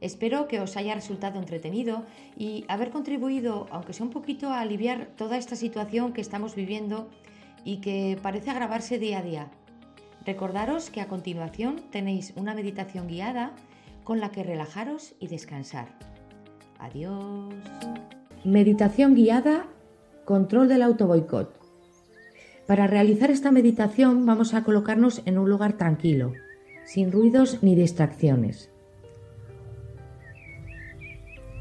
Espero 0.00 0.48
que 0.48 0.58
os 0.58 0.78
haya 0.78 0.94
resultado 0.94 1.38
entretenido 1.38 2.06
y 2.34 2.64
haber 2.66 2.88
contribuido, 2.88 3.66
aunque 3.70 3.92
sea 3.92 4.06
un 4.06 4.10
poquito, 4.10 4.48
a 4.48 4.60
aliviar 4.60 5.08
toda 5.18 5.36
esta 5.36 5.54
situación 5.54 6.14
que 6.14 6.22
estamos 6.22 6.54
viviendo 6.54 7.10
y 7.62 7.82
que 7.82 8.18
parece 8.22 8.48
agravarse 8.48 8.98
día 8.98 9.18
a 9.18 9.22
día. 9.22 9.50
Recordaros 10.24 10.88
que 10.88 11.02
a 11.02 11.08
continuación 11.08 11.82
tenéis 11.90 12.32
una 12.36 12.54
meditación 12.54 13.06
guiada 13.06 13.52
con 14.02 14.18
la 14.18 14.30
que 14.30 14.42
relajaros 14.42 15.14
y 15.20 15.26
descansar. 15.26 15.88
Adiós. 16.78 17.52
Meditación 18.44 19.14
guiada, 19.14 19.66
control 20.24 20.68
del 20.68 20.80
autoboicot. 20.80 21.54
Para 22.66 22.86
realizar 22.86 23.30
esta 23.30 23.52
meditación 23.52 24.24
vamos 24.24 24.54
a 24.54 24.64
colocarnos 24.64 25.20
en 25.26 25.36
un 25.36 25.50
lugar 25.50 25.74
tranquilo, 25.74 26.32
sin 26.86 27.12
ruidos 27.12 27.62
ni 27.62 27.74
distracciones. 27.74 28.70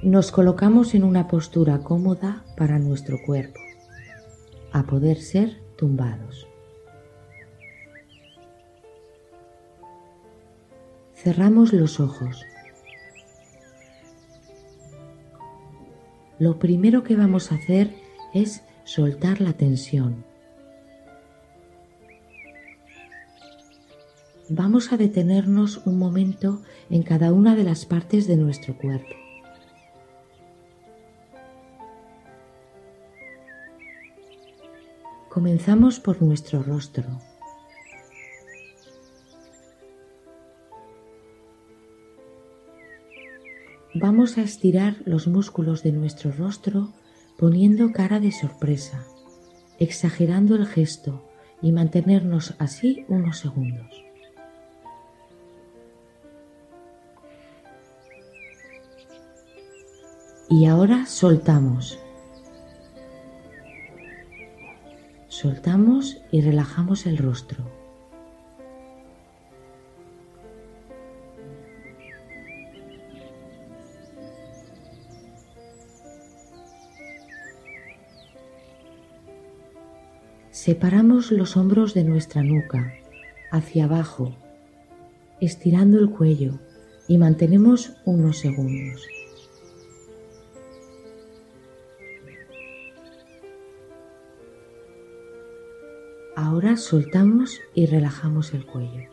Nos 0.03 0.31
colocamos 0.31 0.93
en 0.93 1.03
una 1.03 1.27
postura 1.27 1.79
cómoda 1.79 2.45
para 2.55 2.77
nuestro 2.77 3.17
cuerpo, 3.25 3.59
a 4.71 4.83
poder 4.83 5.19
ser 5.19 5.59
tumbados. 5.77 6.47
Cerramos 11.15 11.73
los 11.73 11.99
ojos. 11.99 12.45
Lo 16.37 16.59
primero 16.59 17.03
que 17.03 17.15
vamos 17.15 17.51
a 17.51 17.55
hacer 17.55 17.95
es 18.33 18.61
soltar 18.83 19.41
la 19.41 19.53
tensión. 19.53 20.23
Vamos 24.49 24.93
a 24.93 24.97
detenernos 24.97 25.85
un 25.85 25.97
momento 25.97 26.61
en 26.89 27.03
cada 27.03 27.33
una 27.33 27.55
de 27.55 27.63
las 27.63 27.85
partes 27.85 28.27
de 28.27 28.37
nuestro 28.37 28.77
cuerpo. 28.77 29.15
Comenzamos 35.29 35.99
por 35.99 36.21
nuestro 36.21 36.63
rostro. 36.63 37.03
Vamos 43.93 44.37
a 44.37 44.41
estirar 44.41 44.97
los 45.05 45.27
músculos 45.27 45.81
de 45.83 45.91
nuestro 45.91 46.31
rostro 46.31 46.93
poniendo 47.37 47.91
cara 47.91 48.19
de 48.19 48.31
sorpresa, 48.31 49.05
exagerando 49.79 50.55
el 50.55 50.65
gesto 50.65 51.21
y 51.61 51.71
mantenernos 51.71 52.55
así 52.59 53.05
unos 53.09 53.39
segundos. 53.39 54.04
Y 60.49 60.65
ahora 60.67 61.07
soltamos. 61.07 61.99
Soltamos 65.27 66.21
y 66.31 66.41
relajamos 66.41 67.07
el 67.07 67.17
rostro. 67.17 67.65
Separamos 80.51 81.31
los 81.31 81.57
hombros 81.57 81.93
de 81.93 82.03
nuestra 82.03 82.43
nuca 82.43 82.93
hacia 83.51 83.85
abajo, 83.85 84.35
estirando 85.41 85.99
el 85.99 86.09
cuello 86.09 86.59
y 87.07 87.17
mantenemos 87.17 87.93
unos 88.05 88.39
segundos. 88.39 89.05
Ahora 96.45 96.77
soltamos 96.77 97.59
y 97.73 97.87
relajamos 97.87 98.53
el 98.53 98.67
cuello. 98.67 99.09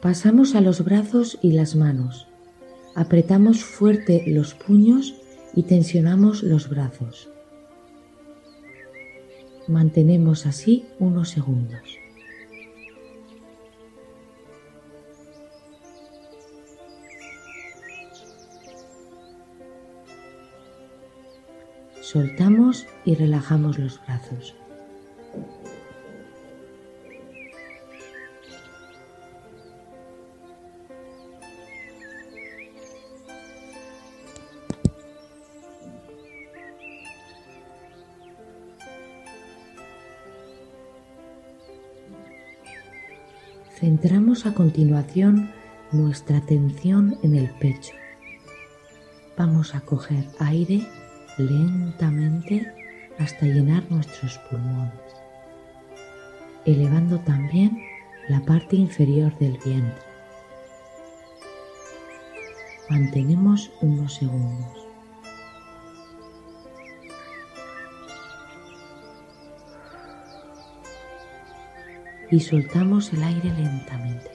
Pasamos 0.00 0.54
a 0.54 0.62
los 0.62 0.82
brazos 0.82 1.38
y 1.42 1.52
las 1.52 1.76
manos. 1.76 2.26
Apretamos 2.94 3.62
fuerte 3.62 4.24
los 4.28 4.54
puños 4.54 5.14
y 5.54 5.64
tensionamos 5.64 6.42
los 6.42 6.70
brazos. 6.70 7.28
Mantenemos 9.68 10.46
así 10.46 10.86
unos 10.98 11.28
segundos. 11.28 11.99
Soltamos 22.10 22.88
y 23.04 23.14
relajamos 23.14 23.78
los 23.78 24.00
brazos. 24.04 24.56
Centramos 43.78 44.46
a 44.46 44.54
continuación 44.54 45.52
nuestra 45.92 46.38
atención 46.38 47.18
en 47.22 47.36
el 47.36 47.50
pecho. 47.60 47.92
Vamos 49.38 49.76
a 49.76 49.80
coger 49.82 50.24
aire 50.40 50.84
lentamente 51.38 52.72
hasta 53.18 53.46
llenar 53.46 53.84
nuestros 53.90 54.38
pulmones, 54.50 54.92
elevando 56.64 57.18
también 57.20 57.78
la 58.28 58.40
parte 58.40 58.76
inferior 58.76 59.36
del 59.38 59.58
vientre. 59.58 60.10
Mantenemos 62.88 63.70
unos 63.80 64.14
segundos. 64.14 64.86
Y 72.30 72.38
soltamos 72.40 73.12
el 73.12 73.24
aire 73.24 73.50
lentamente, 73.50 74.30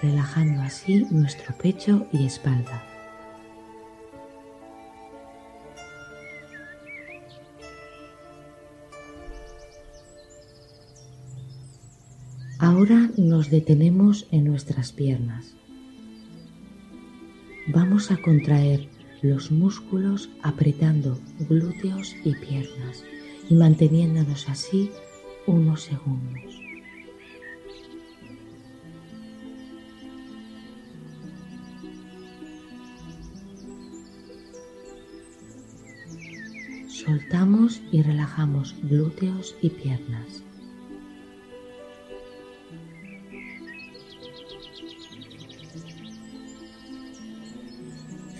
relajando 0.00 0.62
así 0.62 1.04
nuestro 1.10 1.52
pecho 1.56 2.06
y 2.12 2.26
espalda. 2.26 2.93
Ahora 12.58 13.10
nos 13.16 13.50
detenemos 13.50 14.26
en 14.30 14.44
nuestras 14.44 14.92
piernas. 14.92 15.56
Vamos 17.66 18.12
a 18.12 18.16
contraer 18.22 18.88
los 19.22 19.50
músculos 19.50 20.30
apretando 20.42 21.18
glúteos 21.48 22.14
y 22.24 22.34
piernas 22.34 23.02
y 23.50 23.54
manteniéndonos 23.54 24.48
así 24.48 24.90
unos 25.46 25.82
segundos. 25.82 26.60
Soltamos 36.86 37.82
y 37.90 38.02
relajamos 38.02 38.76
glúteos 38.82 39.56
y 39.60 39.70
piernas. 39.70 40.44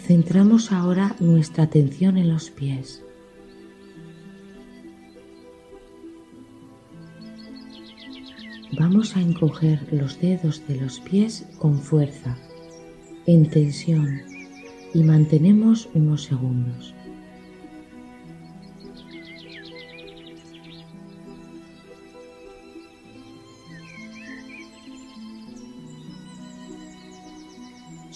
Centramos 0.06 0.70
ahora 0.70 1.16
nuestra 1.18 1.64
atención 1.64 2.18
en 2.18 2.28
los 2.28 2.50
pies. 2.50 3.02
Vamos 8.78 9.16
a 9.16 9.22
encoger 9.22 9.80
los 9.90 10.20
dedos 10.20 10.66
de 10.68 10.78
los 10.78 11.00
pies 11.00 11.46
con 11.58 11.78
fuerza, 11.78 12.36
en 13.24 13.48
tensión 13.48 14.20
y 14.92 15.02
mantenemos 15.02 15.88
unos 15.94 16.24
segundos. 16.24 16.94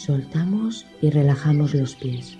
Soltamos 0.08 0.86
y 1.02 1.10
relajamos 1.10 1.74
los 1.74 1.94
pies. 1.94 2.38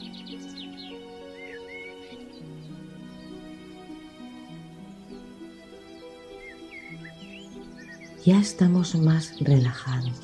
Ya 8.25 8.41
estamos 8.41 8.95
más 8.95 9.39
relajados. 9.41 10.19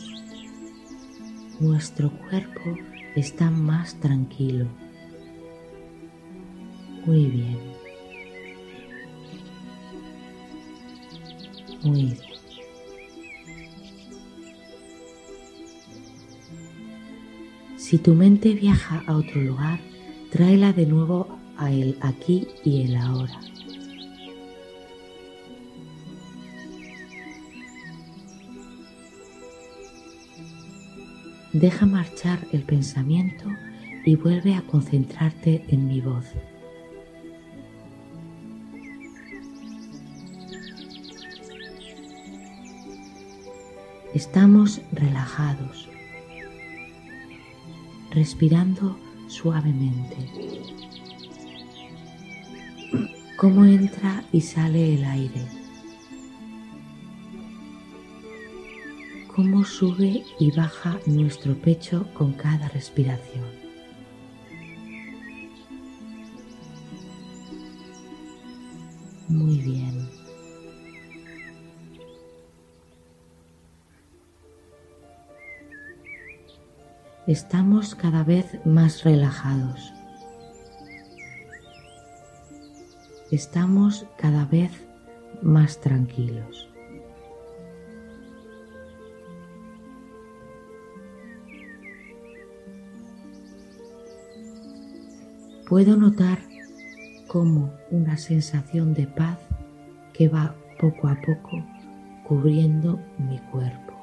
Nuestro 1.61 2.11
cuerpo 2.31 2.79
está 3.15 3.51
más 3.51 4.01
tranquilo. 4.01 4.65
Muy 7.05 7.27
bien. 7.27 7.59
Muy 11.83 12.05
bien. 12.05 12.34
Si 17.85 17.99
tu 17.99 18.15
mente 18.15 18.55
viaja 18.55 19.03
a 19.07 19.15
otro 19.15 19.43
lugar, 19.43 19.79
tráela 20.31 20.73
de 20.73 20.87
nuevo 20.87 21.39
a 21.59 21.71
el 21.71 21.99
aquí 22.01 22.49
y 22.65 22.81
el 22.81 22.97
ahora. 22.97 23.39
Deja 31.53 31.85
marchar 31.85 32.39
el 32.53 32.63
pensamiento 32.63 33.51
y 34.07 34.17
vuelve 34.17 34.55
a 34.55 34.63
concentrarte 34.63 35.67
en 35.69 35.87
mi 35.87 36.01
voz. 36.01 36.25
Estamos 44.15 44.81
relajados 44.91 45.94
respirando 48.15 48.97
suavemente. 49.29 50.17
Cómo 53.37 53.65
entra 53.65 54.25
y 54.33 54.41
sale 54.41 54.95
el 54.95 55.05
aire. 55.05 55.47
Cómo 59.35 59.65
sube 59.65 60.25
y 60.39 60.51
baja 60.53 60.99
nuestro 61.07 61.55
pecho 61.57 62.07
con 62.15 62.33
cada 62.35 62.69
respiración. 62.69 63.45
Muy 69.29 69.59
bien. 69.59 70.04
Estamos 77.27 77.95
cada 77.95 78.23
vez 78.23 78.59
más 78.67 79.03
relajados. 79.03 79.93
Estamos 83.31 84.07
cada 84.19 84.45
vez 84.45 84.71
más 85.43 85.81
tranquilos. 85.81 86.69
Puedo 95.67 95.97
notar 95.97 96.39
como 97.27 97.73
una 97.91 98.19
sensación 98.19 98.93
de 98.93 99.07
paz 99.07 99.39
que 100.13 100.29
va 100.29 100.55
poco 100.79 101.09
a 101.09 101.17
poco 101.23 101.65
cubriendo 102.29 103.01
mi 103.19 103.39
cuerpo. 103.51 103.94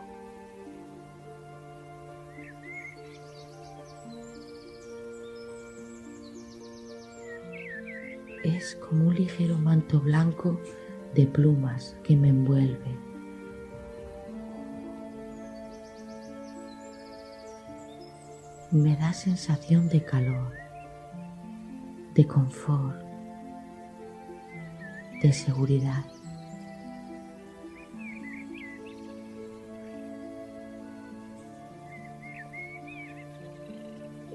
Es 8.55 8.75
como 8.75 9.07
un 9.07 9.15
ligero 9.15 9.57
manto 9.57 9.99
blanco 9.99 10.59
de 11.13 11.25
plumas 11.25 11.95
que 12.03 12.15
me 12.15 12.29
envuelve. 12.29 12.97
Me 18.71 18.95
da 18.95 19.11
sensación 19.11 19.89
de 19.89 20.03
calor, 20.03 20.53
de 22.15 22.25
confort, 22.25 23.01
de 25.21 25.33
seguridad. 25.33 26.05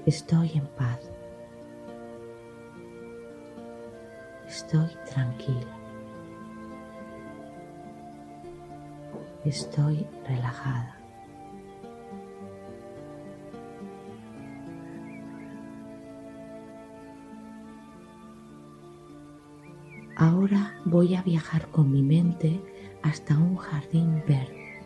Estoy 0.05 0.51
en 0.53 0.67
paz. 0.67 1.16
Estoy 4.67 4.89
tranquila. 5.09 5.77
Estoy 9.45 10.05
relajada. 10.27 10.97
Ahora 20.17 20.73
voy 20.83 21.15
a 21.15 21.21
viajar 21.21 21.69
con 21.69 21.89
mi 21.89 22.03
mente 22.03 22.61
hasta 23.03 23.37
un 23.37 23.55
jardín 23.55 24.21
verde. 24.27 24.83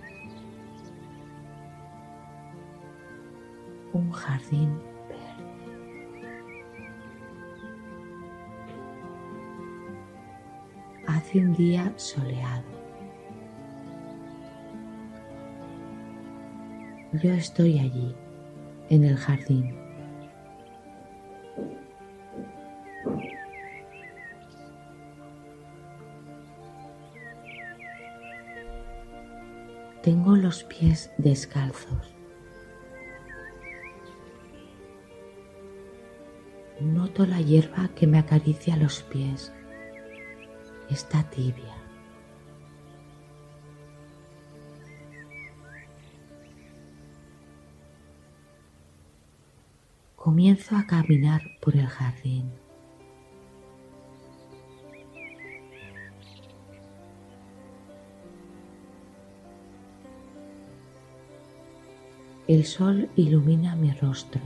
Un 3.93 4.11
jardín 4.11 4.90
un 11.39 11.53
día 11.53 11.93
soleado. 11.95 12.63
Yo 17.13 17.31
estoy 17.31 17.79
allí, 17.79 18.15
en 18.89 19.03
el 19.05 19.15
jardín. 19.15 19.75
Tengo 30.03 30.35
los 30.35 30.63
pies 30.63 31.11
descalzos. 31.17 32.15
Noto 36.79 37.25
la 37.25 37.39
hierba 37.39 37.89
que 37.95 38.07
me 38.07 38.17
acaricia 38.17 38.75
los 38.75 39.03
pies 39.03 39.53
está 40.91 41.23
tibia. 41.29 41.75
Comienzo 50.15 50.75
a 50.75 50.85
caminar 50.85 51.41
por 51.61 51.75
el 51.75 51.87
jardín. 51.87 52.51
El 62.47 62.65
sol 62.65 63.09
ilumina 63.15 63.75
mi 63.75 63.91
rostro. 63.93 64.41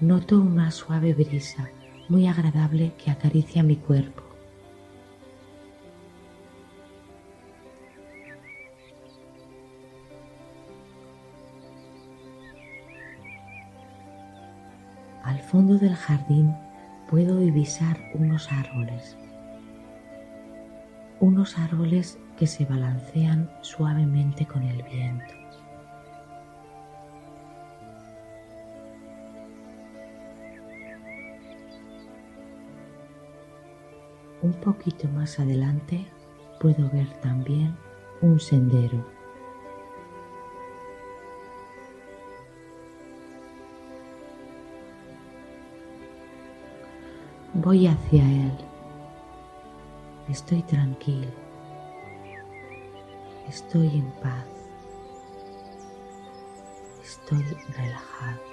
Noto 0.00 0.40
una 0.40 0.70
suave 0.70 1.12
brisa 1.12 1.68
muy 2.08 2.26
agradable 2.26 2.94
que 2.96 3.10
acaricia 3.10 3.62
mi 3.62 3.76
cuerpo. 3.76 4.22
Al 15.22 15.38
fondo 15.40 15.76
del 15.76 15.94
jardín 15.94 16.56
puedo 17.10 17.36
divisar 17.36 17.98
unos 18.14 18.50
árboles, 18.50 19.18
unos 21.20 21.58
árboles 21.58 22.18
que 22.38 22.46
se 22.46 22.64
balancean 22.64 23.50
suavemente 23.60 24.46
con 24.46 24.62
el 24.62 24.82
viento. 24.82 25.49
Un 34.42 34.54
poquito 34.54 35.06
más 35.08 35.38
adelante 35.38 36.06
puedo 36.60 36.88
ver 36.90 37.08
también 37.20 37.76
un 38.22 38.40
sendero. 38.40 39.04
Voy 47.52 47.86
hacia 47.86 48.22
él. 48.22 48.56
Estoy 50.28 50.62
tranquilo. 50.62 51.28
Estoy 53.48 53.88
en 53.88 54.10
paz. 54.22 54.46
Estoy 57.02 57.44
relajado. 57.76 58.49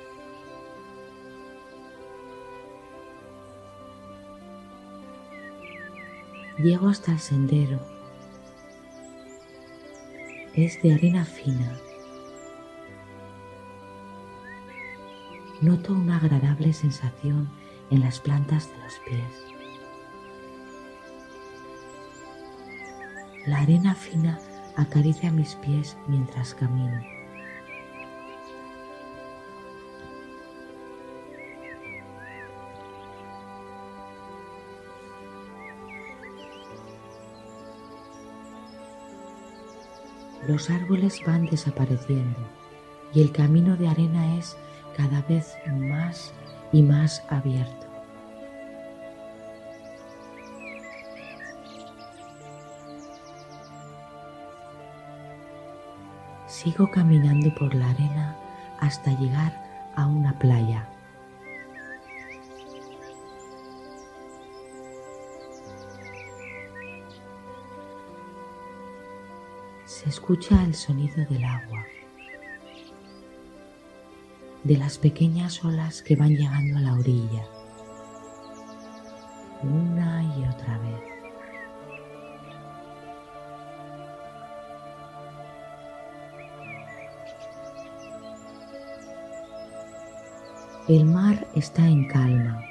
Llego 6.57 6.89
hasta 6.89 7.11
el 7.11 7.19
sendero. 7.19 7.79
Es 10.55 10.81
de 10.81 10.91
arena 10.91 11.23
fina. 11.23 11.79
Noto 15.61 15.93
una 15.93 16.17
agradable 16.17 16.73
sensación 16.73 17.47
en 17.91 17.99
las 18.01 18.19
plantas 18.19 18.69
de 18.71 18.77
los 18.83 18.93
pies. 19.07 19.47
La 23.45 23.59
arena 23.59 23.93
fina 23.93 24.39
acaricia 24.75 25.31
mis 25.31 25.53
pies 25.55 25.95
mientras 26.07 26.55
camino. 26.55 27.16
Los 40.47 40.69
árboles 40.69 41.21
van 41.25 41.45
desapareciendo 41.45 42.39
y 43.13 43.21
el 43.21 43.33
camino 43.33 43.75
de 43.75 43.89
arena 43.89 44.37
es 44.37 44.55
cada 44.95 45.21
vez 45.23 45.53
más 45.75 46.33
y 46.71 46.83
más 46.83 47.21
abierto. 47.27 47.85
Sigo 56.47 56.89
caminando 56.91 57.53
por 57.55 57.75
la 57.75 57.89
arena 57.89 58.37
hasta 58.79 59.11
llegar 59.19 59.51
a 59.95 60.07
una 60.07 60.39
playa. 60.39 60.87
Escucha 70.29 70.61
el 70.61 70.75
sonido 70.75 71.23
del 71.29 71.41
agua 71.45 71.85
de 74.65 74.75
las 74.75 74.97
pequeñas 74.97 75.63
olas 75.63 76.01
que 76.01 76.17
van 76.17 76.35
llegando 76.35 76.79
a 76.79 76.81
la 76.81 76.93
orilla, 76.95 77.45
una 79.63 80.23
y 80.37 80.43
otra 80.43 80.77
vez. 80.79 81.01
El 90.89 91.05
mar 91.05 91.47
está 91.55 91.87
en 91.87 92.05
calma. 92.09 92.65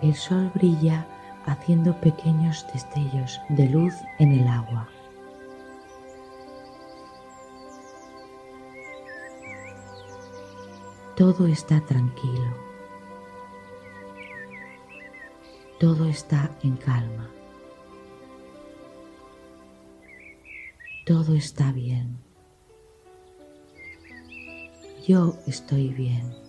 El 0.00 0.14
sol 0.14 0.50
brilla 0.54 1.06
haciendo 1.46 1.98
pequeños 2.00 2.66
destellos 2.72 3.40
de 3.48 3.68
luz 3.68 3.94
en 4.18 4.32
el 4.32 4.46
agua. 4.46 4.88
Todo 11.16 11.46
está 11.46 11.80
tranquilo. 11.80 12.54
Todo 15.80 16.06
está 16.06 16.50
en 16.62 16.76
calma. 16.76 17.30
Todo 21.06 21.34
está 21.34 21.72
bien. 21.72 22.18
Yo 25.06 25.38
estoy 25.46 25.88
bien. 25.88 26.45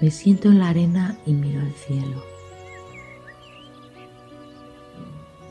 Me 0.00 0.10
siento 0.10 0.48
en 0.48 0.58
la 0.58 0.68
arena 0.68 1.16
y 1.24 1.32
miro 1.32 1.60
el 1.62 1.72
cielo. 1.72 2.22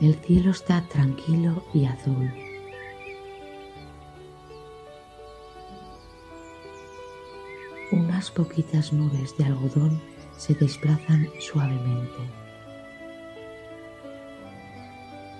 El 0.00 0.14
cielo 0.14 0.52
está 0.52 0.86
tranquilo 0.88 1.64
y 1.74 1.86
azul. 1.86 2.30
Unas 7.90 8.30
poquitas 8.30 8.92
nubes 8.92 9.36
de 9.36 9.46
algodón 9.46 10.00
se 10.36 10.54
desplazan 10.54 11.28
suavemente. 11.40 12.18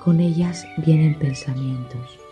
Con 0.03 0.19
ellas 0.19 0.67
vienen 0.79 1.17
pensamientos. 1.17 2.26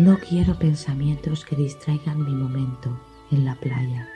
No 0.00 0.16
quiero 0.18 0.58
pensamientos 0.58 1.44
que 1.44 1.54
distraigan 1.54 2.24
mi 2.24 2.34
momento 2.34 2.98
en 3.30 3.44
la 3.44 3.54
playa. 3.56 4.08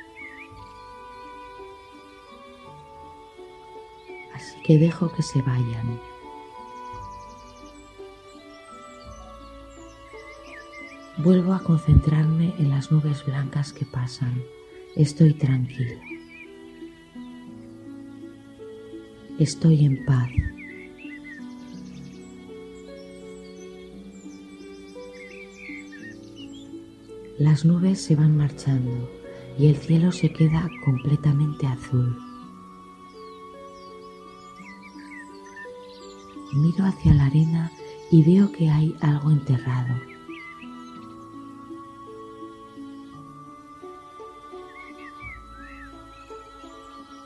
Así 4.35 4.63
que 4.63 4.79
dejo 4.79 5.13
que 5.13 5.23
se 5.23 5.43
vayan. 5.43 6.01
Vuelvo 11.19 11.53
a 11.53 11.63
concentrarme 11.63 12.55
en 12.59 12.71
las 12.71 12.91
nubes 12.91 13.23
blancas 13.27 13.75
que 13.75 13.85
pasan. 13.85 14.43
Estoy 14.97 15.35
tranquilo. 15.35 16.01
Estoy 19.39 19.85
en 19.85 20.03
paz. 20.07 20.31
Las 27.39 27.65
nubes 27.65 28.01
se 28.01 28.15
van 28.15 28.37
marchando 28.37 29.11
y 29.59 29.67
el 29.67 29.77
cielo 29.77 30.13
se 30.13 30.33
queda 30.33 30.71
completamente 30.85 31.67
azul. 31.67 32.17
Miro 36.53 36.85
hacia 36.85 37.13
la 37.13 37.27
arena 37.27 37.73
y 38.13 38.23
veo 38.23 38.53
que 38.53 38.71
hay 38.71 38.95
algo 39.01 39.33
enterrado. 39.33 40.01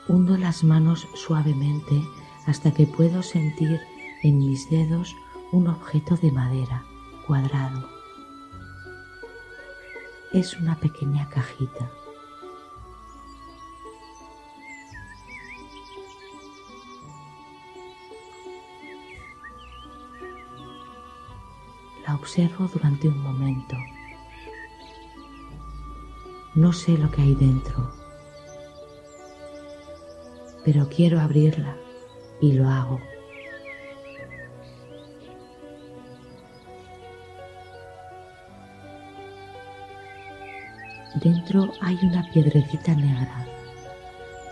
Hundo 0.07 0.37
las 0.39 0.63
manos 0.63 1.07
suavemente 1.13 2.01
hasta 2.47 2.73
que 2.73 2.87
puedo 2.87 3.21
sentir 3.21 3.79
en 4.23 4.39
mis 4.39 4.67
dedos 4.71 5.15
un 5.51 5.67
objeto 5.67 6.17
de 6.17 6.31
madera 6.31 6.83
cuadrado 7.27 7.98
es 10.31 10.55
una 10.55 10.75
pequeña 10.75 11.27
cajita. 11.29 11.89
La 22.05 22.15
observo 22.15 22.67
durante 22.67 23.07
un 23.07 23.21
momento. 23.21 23.75
No 26.55 26.73
sé 26.73 26.97
lo 26.97 27.09
que 27.11 27.21
hay 27.21 27.35
dentro, 27.35 27.91
pero 30.65 30.89
quiero 30.89 31.19
abrirla 31.19 31.77
y 32.41 32.53
lo 32.53 32.67
hago. 32.67 32.99
Dentro 41.21 41.73
hay 41.81 41.97
una 42.01 42.23
piedrecita 42.31 42.95
negra, 42.95 43.45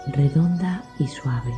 redonda 0.07 0.84
y 0.99 1.07
suave. 1.07 1.53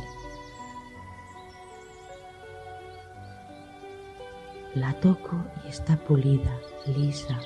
La 4.76 4.92
toco 5.00 5.44
y 5.64 5.68
está 5.68 5.96
pulida, 5.96 6.56
lisa. 6.86 7.40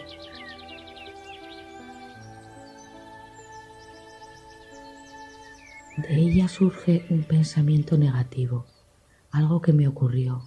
De 5.97 6.17
ella 6.17 6.49
surge 6.49 7.07
un 7.09 7.23
pensamiento 7.23 7.97
negativo, 7.97 8.67
algo 9.31 9.63
que 9.63 9.73
me 9.73 9.89
ocurrió, 9.89 10.43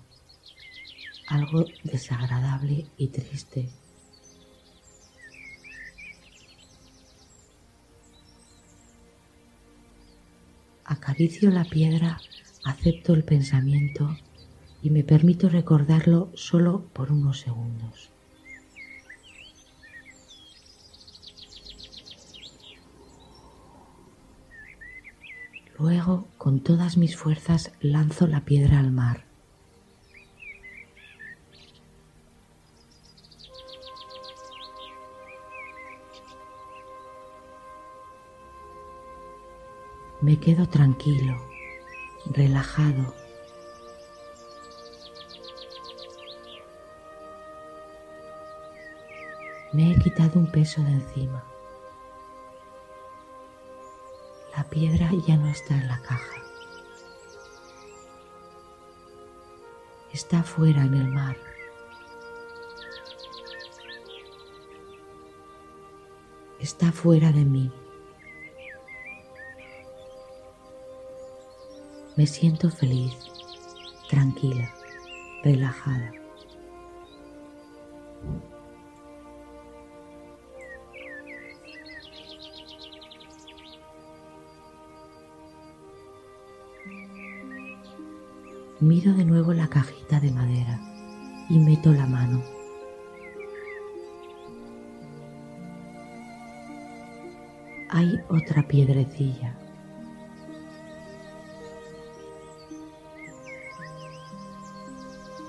algo 1.28 1.66
desagradable 1.84 2.86
y 2.96 3.08
triste. 3.08 3.70
Acaricio 10.90 11.52
la 11.52 11.66
piedra, 11.66 12.22
acepto 12.64 13.14
el 13.14 13.26
pensamiento 13.26 14.22
y 14.82 14.90
me 14.90 15.04
permito 15.04 15.50
recordarlo 15.50 16.32
solo 16.34 16.88
por 16.94 17.12
unos 17.12 17.42
segundos. 17.42 18.14
Luego, 25.78 26.30
con 26.38 26.64
todas 26.64 26.96
mis 26.96 27.18
fuerzas, 27.18 27.74
lanzo 27.82 28.26
la 28.26 28.46
piedra 28.46 28.80
al 28.80 28.94
mar. 28.94 29.27
Me 40.28 40.38
quedo 40.38 40.68
tranquilo, 40.68 41.38
relajado. 42.26 43.16
Me 49.72 49.94
he 49.94 50.00
quitado 50.00 50.38
un 50.38 50.52
peso 50.52 50.84
de 50.84 50.92
encima. 50.92 51.46
La 54.58 54.66
piedra 54.66 55.10
ya 55.26 55.38
no 55.38 55.48
está 55.48 55.76
en 55.76 55.88
la 55.88 56.02
caja. 56.02 56.44
Está 60.12 60.44
fuera 60.44 60.84
en 60.84 60.94
el 60.94 61.08
mar. 61.08 61.38
Está 66.60 66.92
fuera 66.92 67.32
de 67.32 67.46
mí. 67.46 67.72
Me 72.18 72.26
siento 72.26 72.72
feliz, 72.72 73.14
tranquila, 74.10 74.74
relajada. 75.44 76.12
Miro 88.80 89.14
de 89.14 89.24
nuevo 89.24 89.54
la 89.54 89.68
cajita 89.68 90.20
de 90.20 90.32
madera 90.32 90.80
y 91.50 91.60
meto 91.60 91.92
la 91.92 92.08
mano. 92.08 92.42
Hay 97.92 98.20
otra 98.28 98.68
piedrecilla. 98.68 99.67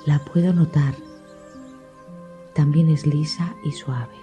La 0.09 0.19
puedo 0.21 0.55
notar. 0.55 0.95
También 2.55 2.89
es 2.89 3.07
lisa 3.07 3.55
y 3.63 3.73
suave. 3.73 4.15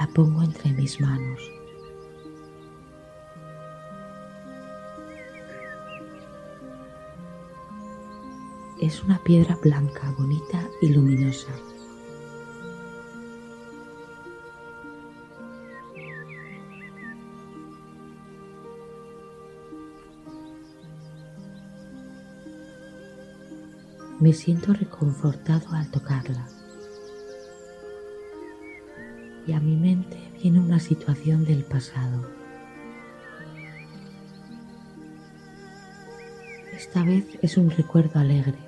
La 0.00 0.06
pongo 0.14 0.42
entre 0.42 0.72
mis 0.72 0.98
manos. 0.98 1.42
Es 8.80 9.02
una 9.02 9.18
piedra 9.22 9.58
blanca, 9.62 10.14
bonita 10.16 10.66
y 10.80 10.88
luminosa. 10.88 11.52
Me 24.28 24.34
siento 24.34 24.74
reconfortado 24.74 25.70
al 25.70 25.90
tocarla. 25.90 26.46
Y 29.46 29.54
a 29.54 29.58
mi 29.58 29.74
mente 29.74 30.18
viene 30.42 30.60
una 30.60 30.78
situación 30.80 31.46
del 31.46 31.64
pasado. 31.64 32.28
Esta 36.74 37.02
vez 37.04 37.24
es 37.40 37.56
un 37.56 37.70
recuerdo 37.70 38.20
alegre. 38.20 38.58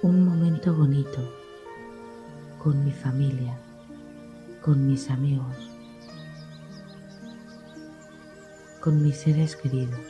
Un 0.00 0.24
momento 0.24 0.74
bonito 0.74 1.34
con 2.56 2.82
mi 2.82 2.92
familia, 2.92 3.58
con 4.62 4.86
mis 4.86 5.10
amigos. 5.10 5.69
Con 8.80 9.02
mis 9.02 9.16
seres 9.18 9.56
queridos. 9.56 10.00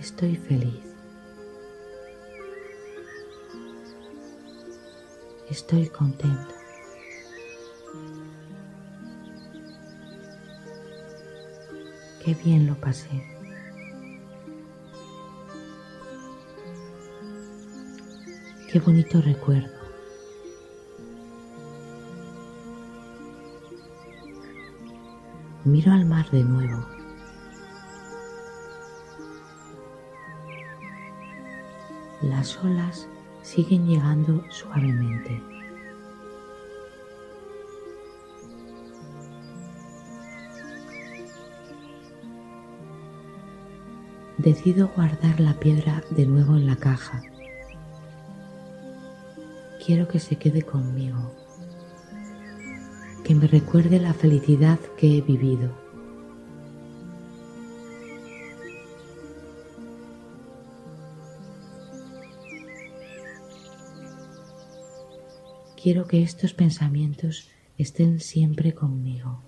Estoy 0.00 0.36
feliz. 0.36 0.82
Estoy 5.48 5.88
contento. 5.88 6.54
Qué 12.24 12.34
bien 12.34 12.66
lo 12.66 12.74
pasé. 12.74 13.08
Qué 18.70 18.80
bonito 18.80 19.20
recuerdo. 19.20 19.83
Miro 25.64 25.92
al 25.92 26.04
mar 26.04 26.30
de 26.30 26.44
nuevo. 26.44 26.84
Las 32.20 32.62
olas 32.62 33.08
siguen 33.40 33.86
llegando 33.86 34.44
suavemente. 34.50 35.42
Decido 44.36 44.88
guardar 44.88 45.40
la 45.40 45.54
piedra 45.54 46.02
de 46.10 46.26
nuevo 46.26 46.56
en 46.56 46.66
la 46.66 46.76
caja. 46.76 47.22
Quiero 49.82 50.08
que 50.08 50.18
se 50.18 50.36
quede 50.36 50.60
conmigo 50.60 51.43
que 53.24 53.34
me 53.34 53.46
recuerde 53.46 53.98
la 53.98 54.12
felicidad 54.12 54.78
que 54.98 55.16
he 55.16 55.22
vivido. 55.22 55.72
Quiero 65.82 66.06
que 66.06 66.22
estos 66.22 66.52
pensamientos 66.52 67.48
estén 67.78 68.20
siempre 68.20 68.74
conmigo. 68.74 69.42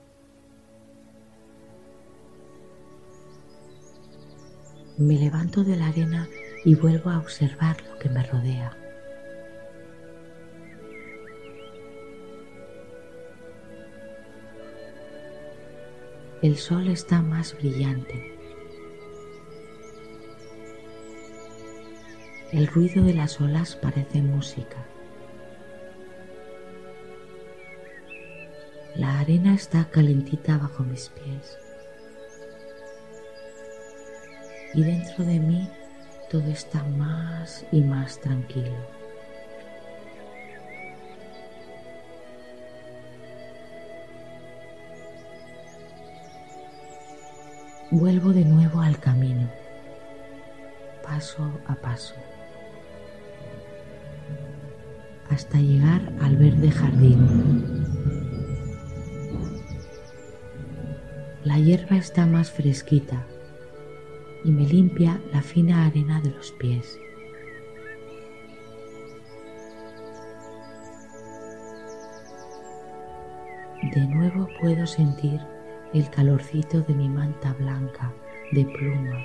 Me 4.96 5.18
levanto 5.18 5.64
de 5.64 5.76
la 5.76 5.88
arena 5.88 6.28
y 6.64 6.74
vuelvo 6.74 7.10
a 7.10 7.18
observar 7.18 7.76
lo 7.90 7.98
que 7.98 8.08
me 8.08 8.22
rodea. 8.22 8.85
El 16.42 16.58
sol 16.58 16.88
está 16.88 17.22
más 17.22 17.56
brillante. 17.56 18.36
El 22.52 22.66
ruido 22.66 23.02
de 23.02 23.14
las 23.14 23.40
olas 23.40 23.74
parece 23.74 24.20
música. 24.20 24.86
La 28.94 29.20
arena 29.20 29.54
está 29.54 29.88
calentita 29.90 30.58
bajo 30.58 30.84
mis 30.84 31.08
pies. 31.08 31.58
Y 34.74 34.84
dentro 34.84 35.24
de 35.24 35.40
mí 35.40 35.70
todo 36.30 36.46
está 36.48 36.84
más 36.84 37.64
y 37.72 37.80
más 37.80 38.20
tranquilo. 38.20 38.95
Vuelvo 47.98 48.34
de 48.34 48.44
nuevo 48.44 48.82
al 48.82 48.98
camino, 49.00 49.48
paso 51.02 51.50
a 51.66 51.74
paso, 51.76 52.14
hasta 55.30 55.58
llegar 55.58 56.12
al 56.20 56.36
verde 56.36 56.70
jardín. 56.70 57.86
La 61.42 61.58
hierba 61.58 61.96
está 61.96 62.26
más 62.26 62.50
fresquita 62.50 63.24
y 64.44 64.50
me 64.50 64.66
limpia 64.66 65.18
la 65.32 65.40
fina 65.40 65.86
arena 65.86 66.20
de 66.20 66.32
los 66.32 66.52
pies. 66.52 66.98
De 73.94 74.06
nuevo 74.06 74.48
puedo 74.60 74.86
sentir 74.86 75.40
el 75.98 76.10
calorcito 76.10 76.82
de 76.82 76.94
mi 76.94 77.08
manta 77.08 77.54
blanca 77.54 78.12
de 78.52 78.66
pluma, 78.66 79.24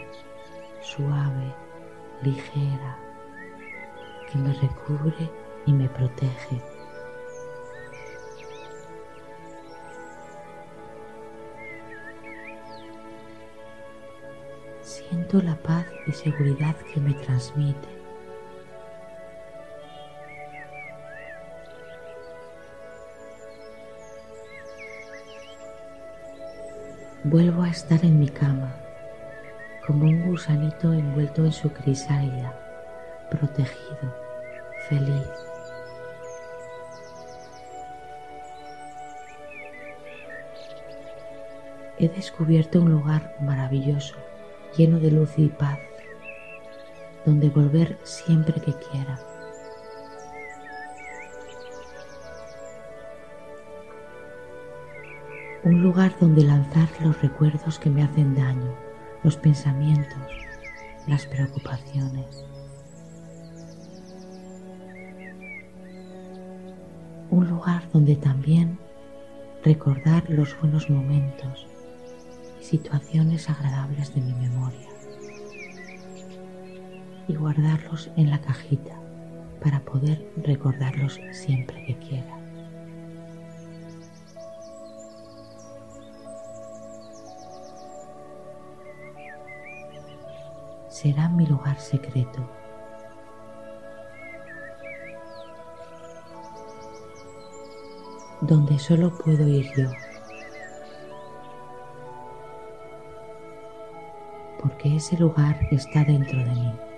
suave, 0.81 1.53
ligera, 2.23 2.97
que 4.31 4.37
me 4.37 4.53
recubre 4.53 5.29
y 5.65 5.73
me 5.73 5.89
protege. 5.89 6.61
Siento 14.81 15.41
la 15.41 15.57
paz 15.57 15.85
y 16.07 16.13
seguridad 16.13 16.77
que 16.93 17.01
me 17.01 17.13
transmite. 17.15 18.00
Vuelvo 27.23 27.61
a 27.61 27.69
estar 27.69 28.03
en 28.03 28.19
mi 28.19 28.27
cama, 28.27 28.73
como 29.85 30.05
un 30.05 30.25
gusanito 30.25 30.91
envuelto 30.91 31.45
en 31.45 31.51
su 31.51 31.71
crisálida, 31.71 32.51
protegido, 33.29 34.15
feliz. 34.89 35.29
He 41.99 42.09
descubierto 42.09 42.81
un 42.81 42.89
lugar 42.89 43.35
maravilloso 43.39 44.15
lleno 44.75 44.99
de 44.99 45.11
luz 45.11 45.37
y 45.37 45.49
paz, 45.49 45.77
donde 47.23 47.49
volver 47.49 47.99
siempre 48.01 48.59
que 48.59 48.73
quiera. 48.73 49.19
Un 55.63 55.83
lugar 55.83 56.15
donde 56.19 56.43
lanzar 56.43 56.89
los 57.01 57.21
recuerdos 57.21 57.77
que 57.77 57.91
me 57.91 58.01
hacen 58.01 58.33
daño, 58.33 58.73
los 59.23 59.37
pensamientos, 59.37 60.17
las 61.07 61.27
preocupaciones. 61.27 62.43
Un 67.29 67.47
lugar 67.47 67.83
donde 67.93 68.15
también 68.15 68.79
recordar 69.63 70.27
los 70.31 70.59
buenos 70.59 70.89
momentos, 70.89 71.67
situaciones 72.59 73.47
agradables 73.47 74.15
de 74.15 74.21
mi 74.21 74.33
memoria 74.33 74.89
y 77.27 77.35
guardarlos 77.35 78.09
en 78.17 78.31
la 78.31 78.41
cajita 78.41 78.99
para 79.63 79.79
poder 79.81 80.27
recordarlos 80.37 81.19
siempre 81.31 81.85
que 81.85 81.95
quiera. 81.97 82.40
Será 91.01 91.27
mi 91.29 91.47
lugar 91.47 91.79
secreto. 91.79 92.47
donde 98.41 98.77
solo 98.79 99.11
puedo 99.17 99.47
ir 99.47 99.67
yo. 99.77 99.89
porque 104.59 104.95
ese 104.95 105.17
lugar 105.17 105.57
está 105.71 106.03
dentro 106.03 106.37
de 106.37 106.55
mí. 106.55 106.90